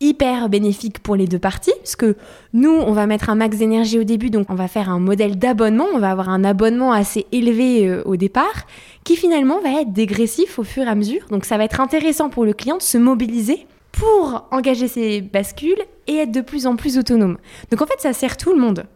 hyper 0.00 0.48
bénéfique 0.48 0.98
pour 0.98 1.16
les 1.16 1.26
deux 1.26 1.38
parties, 1.38 1.72
parce 1.78 1.96
que 1.96 2.16
nous, 2.52 2.70
on 2.72 2.92
va 2.92 3.06
mettre 3.06 3.30
un 3.30 3.34
max 3.34 3.58
d'énergie 3.58 3.98
au 3.98 4.04
début, 4.04 4.30
donc 4.30 4.50
on 4.50 4.54
va 4.54 4.68
faire 4.68 4.90
un 4.90 4.98
modèle 4.98 5.38
d'abonnement, 5.38 5.86
on 5.94 5.98
va 5.98 6.10
avoir 6.10 6.28
un 6.28 6.44
abonnement 6.44 6.92
assez 6.92 7.26
élevé 7.32 7.88
euh, 7.88 8.02
au 8.04 8.16
départ, 8.16 8.66
qui 9.04 9.16
finalement 9.16 9.60
va 9.60 9.80
être 9.80 9.92
dégressif 9.92 10.58
au 10.58 10.64
fur 10.64 10.84
et 10.84 10.88
à 10.88 10.94
mesure. 10.94 11.26
Donc 11.30 11.44
ça 11.44 11.56
va 11.56 11.64
être 11.64 11.80
intéressant 11.80 12.28
pour 12.28 12.44
le 12.44 12.52
client 12.52 12.76
de 12.76 12.82
se 12.82 12.98
mobiliser 12.98 13.66
pour 13.92 14.48
engager 14.50 14.88
ses 14.88 15.20
bascules 15.20 15.80
et 16.06 16.16
être 16.16 16.32
de 16.32 16.40
plus 16.40 16.66
en 16.66 16.76
plus 16.76 16.98
autonome. 16.98 17.38
Donc 17.70 17.80
en 17.80 17.86
fait, 17.86 18.00
ça 18.00 18.12
sert 18.12 18.36
tout 18.36 18.52
le 18.52 18.60
monde. 18.60 18.86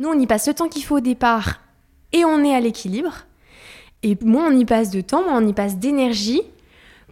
Nous, 0.00 0.08
on 0.08 0.18
y 0.18 0.26
passe 0.26 0.48
le 0.48 0.54
temps 0.54 0.68
qu'il 0.68 0.84
faut 0.84 0.96
au 0.96 1.00
départ 1.00 1.60
et 2.12 2.24
on 2.24 2.42
est 2.44 2.54
à 2.54 2.60
l'équilibre. 2.60 3.12
Et 4.02 4.18
moins 4.22 4.52
on 4.52 4.58
y 4.58 4.64
passe 4.64 4.90
de 4.90 5.00
temps, 5.00 5.22
moins 5.22 5.42
on 5.42 5.46
y 5.46 5.52
passe 5.52 5.78
d'énergie, 5.78 6.42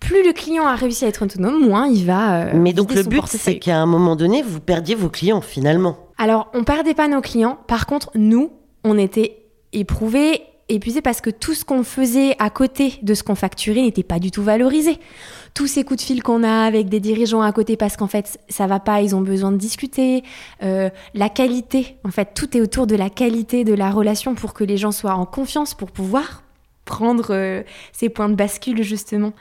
plus 0.03 0.27
le 0.27 0.33
client 0.33 0.67
a 0.67 0.75
réussi 0.75 1.05
à 1.05 1.09
être 1.09 1.25
autonome, 1.25 1.65
moins 1.65 1.87
il 1.87 2.05
va. 2.05 2.43
Euh, 2.43 2.53
Mais 2.55 2.73
donc 2.73 2.93
le 2.93 3.05
but, 3.05 3.23
c'est 3.27 3.59
qu'à 3.59 3.79
un 3.79 3.87
moment 3.87 4.17
donné, 4.17 4.43
vous 4.43 4.61
perdiez 4.61 4.97
vos 4.97 5.09
clients 5.09 5.41
finalement. 5.41 5.97
Alors, 6.19 6.49
on 6.55 6.65
perdait 6.65 6.95
pas 6.95 7.09
nos 7.09 7.21
clients. 7.21 7.59
Par 7.69 7.87
contre, 7.87 8.11
nous, 8.17 8.51
on 8.83 8.99
était 8.99 9.45
éprouvés, 9.73 10.43
épuisés 10.69 11.03
parce 11.03 11.21
que 11.21 11.31
tout 11.31 11.55
ce 11.55 11.65
qu'on 11.65 11.85
faisait 11.85 12.35
à 12.41 12.51
côté 12.51 12.99
de 13.03 13.15
ce 13.15 13.23
qu'on 13.23 13.37
facturait 13.37 13.83
n'était 13.83 14.03
pas 14.03 14.19
du 14.19 14.33
tout 14.33 14.43
valorisé. 14.43 14.99
Tous 15.55 15.69
ces 15.69 15.85
coups 15.85 16.01
de 16.01 16.05
fil 16.05 16.23
qu'on 16.23 16.43
a 16.43 16.65
avec 16.65 16.89
des 16.89 16.99
dirigeants 16.99 17.43
à 17.43 17.53
côté 17.53 17.77
parce 17.77 17.97
qu'en 17.97 18.09
fait 18.09 18.41
ça 18.49 18.67
va 18.67 18.81
pas, 18.81 19.03
ils 19.03 19.15
ont 19.15 19.21
besoin 19.21 19.53
de 19.53 19.57
discuter. 19.57 20.25
Euh, 20.63 20.91
la 21.15 21.29
qualité, 21.29 21.97
en 22.05 22.11
fait, 22.11 22.31
tout 22.35 22.57
est 22.57 22.61
autour 22.61 22.89
de 22.89 22.97
la 22.97 23.09
qualité 23.09 23.63
de 23.63 23.75
la 23.75 23.91
relation 23.91 24.35
pour 24.35 24.53
que 24.53 24.65
les 24.65 24.77
gens 24.77 24.93
soient 24.93 25.15
en 25.15 25.27
confiance 25.27 25.75
pour 25.75 25.93
pouvoir 25.93 26.43
prendre 26.85 27.29
euh, 27.31 27.63
ces 27.93 28.09
points 28.09 28.29
de 28.29 28.35
bascule 28.35 28.83
justement. 28.83 29.33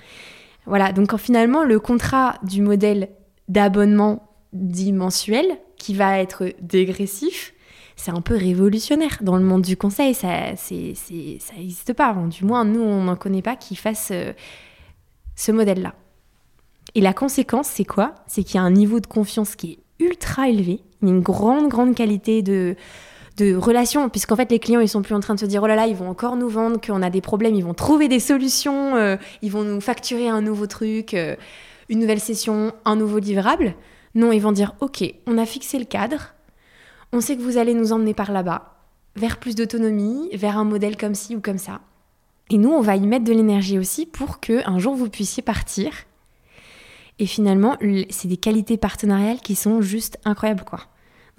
Voilà, 0.65 0.91
donc 0.91 1.15
finalement, 1.17 1.63
le 1.63 1.79
contrat 1.79 2.35
du 2.43 2.61
modèle 2.61 3.09
d'abonnement 3.47 4.29
dit 4.53 4.91
mensuel, 4.91 5.45
qui 5.77 5.93
va 5.93 6.19
être 6.19 6.53
dégressif, 6.61 7.53
c'est 7.95 8.11
un 8.11 8.21
peu 8.21 8.35
révolutionnaire 8.35 9.17
dans 9.21 9.37
le 9.37 9.43
monde 9.43 9.61
du 9.61 9.77
conseil. 9.77 10.13
Ça, 10.13 10.53
n'existe 11.57 11.93
pas. 11.93 12.13
du 12.13 12.45
moins, 12.45 12.65
nous, 12.65 12.81
on 12.81 13.03
n'en 13.03 13.15
connaît 13.15 13.41
pas 13.41 13.55
qui 13.55 13.75
fasse 13.75 14.09
euh, 14.11 14.33
ce 15.35 15.51
modèle-là. 15.51 15.93
Et 16.95 17.01
la 17.01 17.13
conséquence, 17.13 17.67
c'est 17.67 17.85
quoi? 17.85 18.15
C'est 18.27 18.43
qu'il 18.43 18.55
y 18.55 18.57
a 18.57 18.63
un 18.63 18.71
niveau 18.71 18.99
de 18.99 19.07
confiance 19.07 19.55
qui 19.55 19.71
est 19.73 20.03
ultra 20.03 20.49
élevé, 20.49 20.81
une 21.01 21.21
grande, 21.21 21.69
grande 21.69 21.95
qualité 21.95 22.41
de, 22.41 22.75
de 23.41 23.55
relation, 23.55 24.09
puisqu'en 24.09 24.35
fait 24.35 24.51
les 24.51 24.59
clients 24.59 24.79
ils 24.79 24.89
sont 24.89 25.01
plus 25.01 25.15
en 25.15 25.19
train 25.19 25.33
de 25.33 25.39
se 25.39 25.45
dire 25.45 25.63
oh 25.63 25.67
là 25.67 25.75
là 25.75 25.87
ils 25.87 25.95
vont 25.95 26.09
encore 26.09 26.35
nous 26.35 26.49
vendre, 26.49 26.79
qu'on 26.79 27.01
a 27.01 27.09
des 27.09 27.21
problèmes, 27.21 27.55
ils 27.55 27.63
vont 27.63 27.73
trouver 27.73 28.07
des 28.07 28.19
solutions, 28.19 28.95
euh, 28.95 29.17
ils 29.41 29.51
vont 29.51 29.63
nous 29.63 29.81
facturer 29.81 30.27
un 30.29 30.41
nouveau 30.41 30.67
truc, 30.67 31.13
euh, 31.13 31.35
une 31.89 31.99
nouvelle 31.99 32.19
session, 32.19 32.73
un 32.85 32.95
nouveau 32.95 33.19
livrable. 33.19 33.73
Non, 34.13 34.31
ils 34.31 34.39
vont 34.39 34.51
dire 34.51 34.75
ok, 34.79 35.03
on 35.25 35.37
a 35.37 35.45
fixé 35.45 35.79
le 35.79 35.85
cadre, 35.85 36.33
on 37.11 37.21
sait 37.21 37.35
que 37.35 37.41
vous 37.41 37.57
allez 37.57 37.73
nous 37.73 37.93
emmener 37.93 38.13
par 38.13 38.31
là-bas, 38.31 38.75
vers 39.15 39.37
plus 39.37 39.55
d'autonomie, 39.55 40.29
vers 40.33 40.57
un 40.57 40.63
modèle 40.63 40.97
comme 40.97 41.15
ci 41.15 41.35
ou 41.35 41.41
comme 41.41 41.57
ça. 41.57 41.81
Et 42.49 42.57
nous, 42.57 42.69
on 42.69 42.81
va 42.81 42.95
y 42.95 43.07
mettre 43.07 43.23
de 43.23 43.33
l'énergie 43.33 43.79
aussi 43.79 44.05
pour 44.05 44.39
que 44.39 44.67
un 44.69 44.77
jour 44.77 44.93
vous 44.95 45.09
puissiez 45.09 45.41
partir. 45.41 45.91
Et 47.17 47.25
finalement, 47.25 47.77
c'est 48.09 48.27
des 48.27 48.37
qualités 48.37 48.77
partenariales 48.77 49.39
qui 49.39 49.55
sont 49.55 49.81
juste 49.81 50.19
incroyables 50.25 50.63
quoi. 50.63 50.81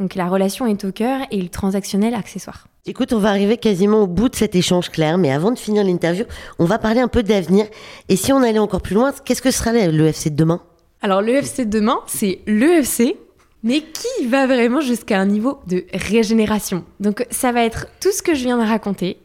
Donc 0.03 0.17
la 0.17 0.27
relation 0.27 0.67
est 0.67 0.85
au 0.85 0.91
cœur 0.91 1.21
et 1.31 1.41
le 1.41 1.49
transactionnel 1.49 2.13
accessoire. 2.15 2.67
Écoute, 2.87 3.13
on 3.13 3.21
va 3.21 3.29
arriver 3.29 3.57
quasiment 3.57 4.01
au 4.01 4.09
bout 4.09 4.29
de 4.29 4.35
cet 4.35 4.57
échange 4.57 4.91
clair, 4.91 5.17
mais 5.17 5.31
avant 5.31 5.53
de 5.53 5.59
finir 5.61 5.85
l'interview, 5.85 6.25
on 6.59 6.65
va 6.65 6.81
parler 6.81 6.99
un 6.99 7.07
peu 7.07 7.23
d'avenir. 7.23 7.67
Et 8.09 8.17
si 8.17 8.33
on 8.33 8.43
allait 8.43 8.59
encore 8.59 8.83
plus 8.83 8.97
loin, 8.97 9.13
qu'est-ce 9.25 9.41
que 9.41 9.53
sera 9.53 9.71
l'EFC 9.73 10.31
de 10.31 10.35
demain? 10.35 10.61
Alors 11.03 11.23
l'EFC 11.23 11.61
de 11.61 11.79
demain, 11.79 12.01
c'est 12.09 12.41
l'EFC, 12.49 13.17
mais 13.63 13.83
qui 13.83 14.27
va 14.27 14.49
vraiment 14.49 14.81
jusqu'à 14.81 15.21
un 15.21 15.27
niveau 15.27 15.61
de 15.69 15.85
régénération? 15.95 16.85
Donc 16.99 17.25
ça 17.31 17.53
va 17.53 17.63
être 17.63 17.87
tout 18.01 18.11
ce 18.11 18.25
que 18.25 18.35
je 18.35 18.43
viens 18.43 18.59
de 18.59 18.69
raconter. 18.69 19.19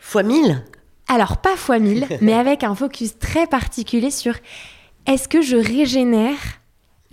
Fois 0.00 0.22
1000 0.22 0.64
Alors 1.08 1.36
pas 1.36 1.56
fois 1.56 1.78
1000, 1.78 2.06
mais 2.22 2.32
avec 2.32 2.64
un 2.64 2.74
focus 2.74 3.18
très 3.18 3.46
particulier 3.46 4.10
sur 4.10 4.36
est-ce 5.06 5.28
que 5.28 5.42
je 5.42 5.56
régénère 5.56 6.38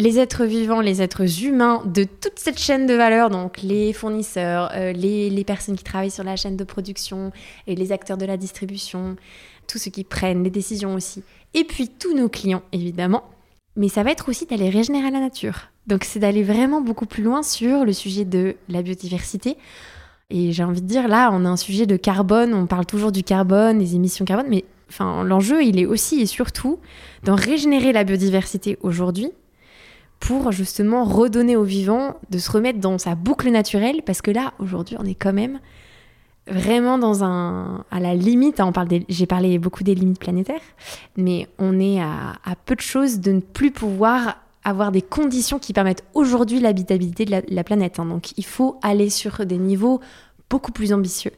les 0.02 0.18
êtres 0.18 0.46
vivants, 0.46 0.82
les 0.82 1.02
êtres 1.04 1.44
humains 1.44 1.84
de 1.86 2.06
toute 2.06 2.38
cette 2.40 2.58
chaîne 2.58 2.88
de 2.88 2.96
valeur, 2.96 3.30
donc 3.30 3.62
les 3.62 3.94
fournisseurs, 3.94 4.72
euh, 4.74 4.94
les, 4.94 5.44
personnes 5.44 5.76
qui 5.76 5.84
travaillent 5.84 6.10
sur 6.10 6.24
la 6.24 6.36
chaîne 6.36 6.58
de 6.58 6.64
production 6.64 7.32
et 7.68 7.76
les 7.76 7.92
acteurs 7.92 8.18
de 8.18 8.26
la 8.26 8.36
distribution, 8.36 9.16
tous 9.68 9.78
ceux 9.78 9.92
qui 9.92 10.04
prennent 10.04 10.44
les 10.44 10.50
décisions 10.50 10.96
aussi, 10.96 11.24
et 11.54 11.64
puis 11.66 11.88
tous 11.88 12.16
nos 12.16 12.30
clients 12.30 12.64
évidemment. 12.72 13.24
Mais 13.76 13.90
ça 13.90 14.02
va 14.02 14.12
être 14.12 14.28
aussi 14.28 14.48
d'aller 14.48 14.70
régénérer 14.70 15.12
la 15.12 15.20
nature. 15.20 15.70
Donc 15.86 16.04
c'est 16.04 16.20
d'aller 16.20 16.44
vraiment 16.44 16.82
beaucoup 16.82 17.06
plus 17.06 17.24
loin 17.24 17.44
sur 17.44 17.86
le 17.86 17.94
sujet 17.94 18.26
de 18.26 18.56
la 18.70 18.82
biodiversité. 18.82 19.56
Et 20.32 20.52
j'ai 20.52 20.64
envie 20.64 20.82
de 20.82 20.88
dire, 20.88 21.08
là, 21.08 21.30
on 21.32 21.46
a 21.46 21.50
un 21.50 21.58
sujet 21.58 21.86
de 21.86 21.96
carbone, 21.96 22.54
on 22.54 22.66
parle 22.66 22.86
toujours 22.86 23.12
du 23.12 23.24
carbone, 23.24 23.78
des 23.78 23.96
émissions 23.96 24.26
carbone, 24.26 24.48
mais 24.50 24.66
enfin, 24.90 25.24
l'enjeu, 25.24 25.64
il 25.64 25.80
est 25.80 25.86
aussi 25.86 26.22
et 26.22 26.26
surtout 26.26 26.80
d'en 27.24 27.36
régénérer 27.36 27.92
la 27.92 28.04
biodiversité 28.04 28.80
aujourd'hui 28.82 29.32
pour 30.22 30.52
justement 30.54 31.04
redonner 31.04 31.58
au 31.58 31.64
vivant, 31.64 32.16
de 32.30 32.38
se 32.38 32.50
remettre 32.50 32.80
dans 32.80 32.98
sa 32.98 33.16
boucle 33.16 33.50
naturelle, 33.50 34.02
parce 34.06 34.22
que 34.22 34.32
là, 34.32 34.54
aujourd'hui, 34.60 34.96
on 35.00 35.04
est 35.04 35.16
quand 35.16 35.34
même 35.34 35.60
vraiment 36.48 36.98
dans 36.98 37.24
un 37.24 37.84
à 37.92 38.00
la 38.00 38.16
limite 38.16 38.60
hein, 38.60 38.66
on 38.66 38.72
parle 38.72 38.88
j'ai 39.08 39.28
parlé 39.28 39.60
beaucoup 39.60 39.84
des 39.84 39.94
limites 39.94 40.20
planétaires 40.20 40.60
mais 41.16 41.48
on 41.60 41.80
est 41.80 42.02
à, 42.02 42.56
peu 42.66 42.76
de 42.76 42.82
choses 42.82 43.20
de 43.20 43.32
ne 43.32 43.42
plus 43.42 43.70
pouvoir 43.70 44.38
avoir 44.64 44.92
des 44.92 45.04
conditions 45.04 45.60
qui 45.60 45.72
permettent 45.72 46.04
aujourd'hui 46.16 46.60
l'habitabilité 46.60 47.26
de 47.26 47.44
la, 47.48 47.64
planète 47.64 48.00
hein. 48.00 48.06
donc 48.06 48.36
il 48.38 48.46
faut 48.46 48.80
aller 48.82 49.12
sur 49.12 49.46
des 49.46 49.60
niveaux 49.60 50.02
beaucoup 50.50 50.72
plus 50.72 50.94
ambitieux 50.94 51.32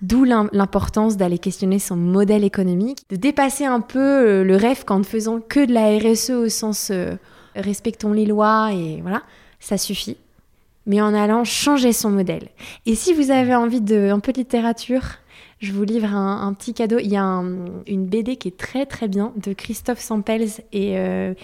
D'où 0.00 0.22
l'importance 0.22 1.16
d'aller 1.16 1.38
questionner 1.38 1.80
son 1.80 1.96
modèle 1.96 2.44
économique, 2.44 3.00
de 3.10 3.16
dépasser 3.16 3.64
un 3.64 3.80
peu 3.80 3.98
euh, 3.98 4.44
le 4.44 4.54
rêve 4.54 4.84
qu'en 4.84 5.00
ne 5.00 5.04
faisant 5.04 5.40
que 5.40 5.66
de 5.66 5.72
la 5.72 5.98
RSE 5.98 6.30
au 6.30 6.48
sens 6.48 6.90
euh, 6.92 7.16
respectons 7.58 8.12
les 8.12 8.26
lois 8.26 8.70
et 8.72 9.00
voilà, 9.02 9.22
ça 9.60 9.78
suffit. 9.78 10.16
Mais 10.86 11.00
en 11.00 11.12
allant 11.12 11.44
changer 11.44 11.92
son 11.92 12.10
modèle. 12.10 12.48
Et 12.86 12.94
si 12.94 13.12
vous 13.12 13.30
avez 13.30 13.54
envie 13.54 13.82
de 13.82 14.10
un 14.10 14.20
peu 14.20 14.32
de 14.32 14.38
littérature, 14.38 15.02
je 15.60 15.72
vous 15.72 15.82
livre 15.82 16.14
un, 16.14 16.52
petit 16.54 16.72
cadeau. 16.72 16.98
Il 16.98 17.10
y 17.10 17.16
a 17.16 17.24
une 17.24 18.06
BD 18.06 18.36
qui 18.36 18.48
est 18.48 18.56
très 18.56 18.86
très 18.86 19.08
bien 19.08 19.32
de 19.36 19.52
Christophe 19.52 19.98
Sampels 19.98 20.48
et 20.72 20.98
euh, 20.98 21.34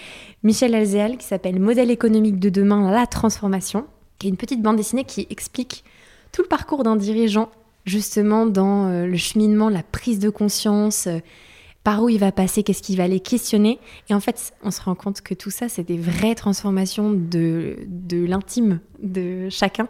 Michel 0.43 0.75
Alzéal 0.75 1.17
qui 1.17 1.27
s'appelle 1.27 1.59
Modèle 1.59 1.91
économique 1.91 2.39
de 2.39 2.49
demain, 2.49 2.91
la 2.91 3.07
transformation, 3.07 3.87
qui 4.19 4.29
est 4.29 4.31
une 4.31 4.37
petite 4.37 4.63
bande 4.63 4.77
dessinée 4.77 5.05
qui 5.05 5.27
explique 5.31 5.85
tout 6.33 6.43
le 6.43 6.49
parcours 6.49 6.85
d'un 6.85 6.97
dirigeant 6.97 7.51
justement 7.87 8.47
dans 8.47 8.87
euh, 8.87 9.07
le 9.07 9.17
cheminement, 9.17 9.69
la 9.69 9.83
prise 9.83 10.19
de 10.19 10.31
conscience, 10.31 11.07
euh, 11.07 11.19
par 11.85 12.03
où 12.03 12.09
il 12.09 12.19
va 12.19 12.33
passer, 12.33 12.63
qu'est-ce 12.63 12.83
qu'il 12.83 12.97
va 12.97 13.05
aller 13.05 13.21
questionner. 13.21 13.79
Et 14.09 14.15
en 14.15 14.21
fait, 14.21 14.55
on 14.65 14.71
se 14.71 14.81
rend 14.81 14.95
compte 14.95 15.21
que 15.21 15.35
tout 15.35 15.51
ça, 15.51 15.69
c'est 15.69 15.85
des 15.85 15.99
vraies 15.99 16.35
transformations 16.35 17.11
de, 17.13 17.77
de 17.87 18.25
l'intime 18.25 18.81
de 19.01 19.49
chacun. 19.51 19.89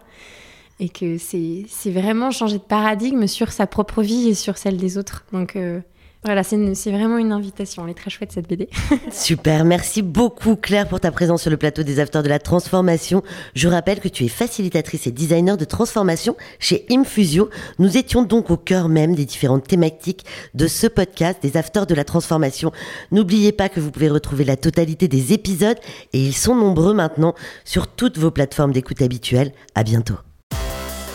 Et 0.81 0.89
que 0.89 1.19
c'est 1.19 1.65
vraiment 1.87 2.33
changer 2.33 2.59
de 2.59 2.65
paradigme 2.65 3.29
sur 3.29 3.53
sa 3.53 3.69
propre 3.69 4.03
vie 4.03 4.31
et 4.31 4.35
sur 4.35 4.59
celle 4.59 4.77
des 4.77 4.99
autres. 4.99 5.25
Donc, 5.33 5.55
euh, 5.55 5.81
voilà, 6.25 6.43
c'est 6.43 6.91
vraiment 6.91 7.19
une 7.19 7.33
invitation. 7.33 7.85
Elle 7.85 7.91
est 7.91 7.95
très 7.95 8.11
chouette 8.11 8.33
cette 8.33 8.49
BD. 8.49 8.69
Super, 9.13 9.65
merci 9.65 10.01
beaucoup 10.01 10.57
Claire 10.57 10.89
pour 10.89 11.01
ta 11.01 11.11
présence 11.11 11.43
sur 11.43 11.51
le 11.51 11.57
plateau 11.57 11.83
des 11.83 12.01
Acteurs 12.01 12.23
de 12.23 12.29
la 12.29 12.39
Transformation. 12.39 13.23
Je 13.55 13.69
rappelle 13.69 14.01
que 14.01 14.09
tu 14.09 14.25
es 14.25 14.29
facilitatrice 14.29 15.07
et 15.07 15.11
designer 15.11 15.57
de 15.57 15.65
transformation 15.65 16.37
chez 16.59 16.87
Infusio. 16.91 17.51
Nous 17.79 17.99
étions 17.99 18.23
donc 18.23 18.51
au 18.51 18.57
cœur 18.57 18.89
même 18.89 19.15
des 19.15 19.27
différentes 19.27 19.69
thématiques 19.69 20.25
de 20.55 20.67
ce 20.67 20.87
podcast 20.87 21.43
des 21.43 21.57
Acteurs 21.57 21.87
de 21.87 21.95
la 21.95 22.05
Transformation. 22.05 22.73
N'oubliez 23.13 23.53
pas 23.53 23.69
que 23.69 23.81
vous 23.81 23.91
pouvez 23.91 24.09
retrouver 24.09 24.45
la 24.45 24.57
totalité 24.57 25.09
des 25.09 25.33
épisodes 25.33 25.79
et 26.13 26.19
ils 26.19 26.35
sont 26.35 26.55
nombreux 26.55 26.95
maintenant 26.95 27.35
sur 27.65 27.87
toutes 27.87 28.19
vos 28.19 28.31
plateformes 28.31 28.73
d'écoute 28.73 29.03
habituelles. 29.03 29.53
À 29.75 29.83
bientôt. 29.83 30.15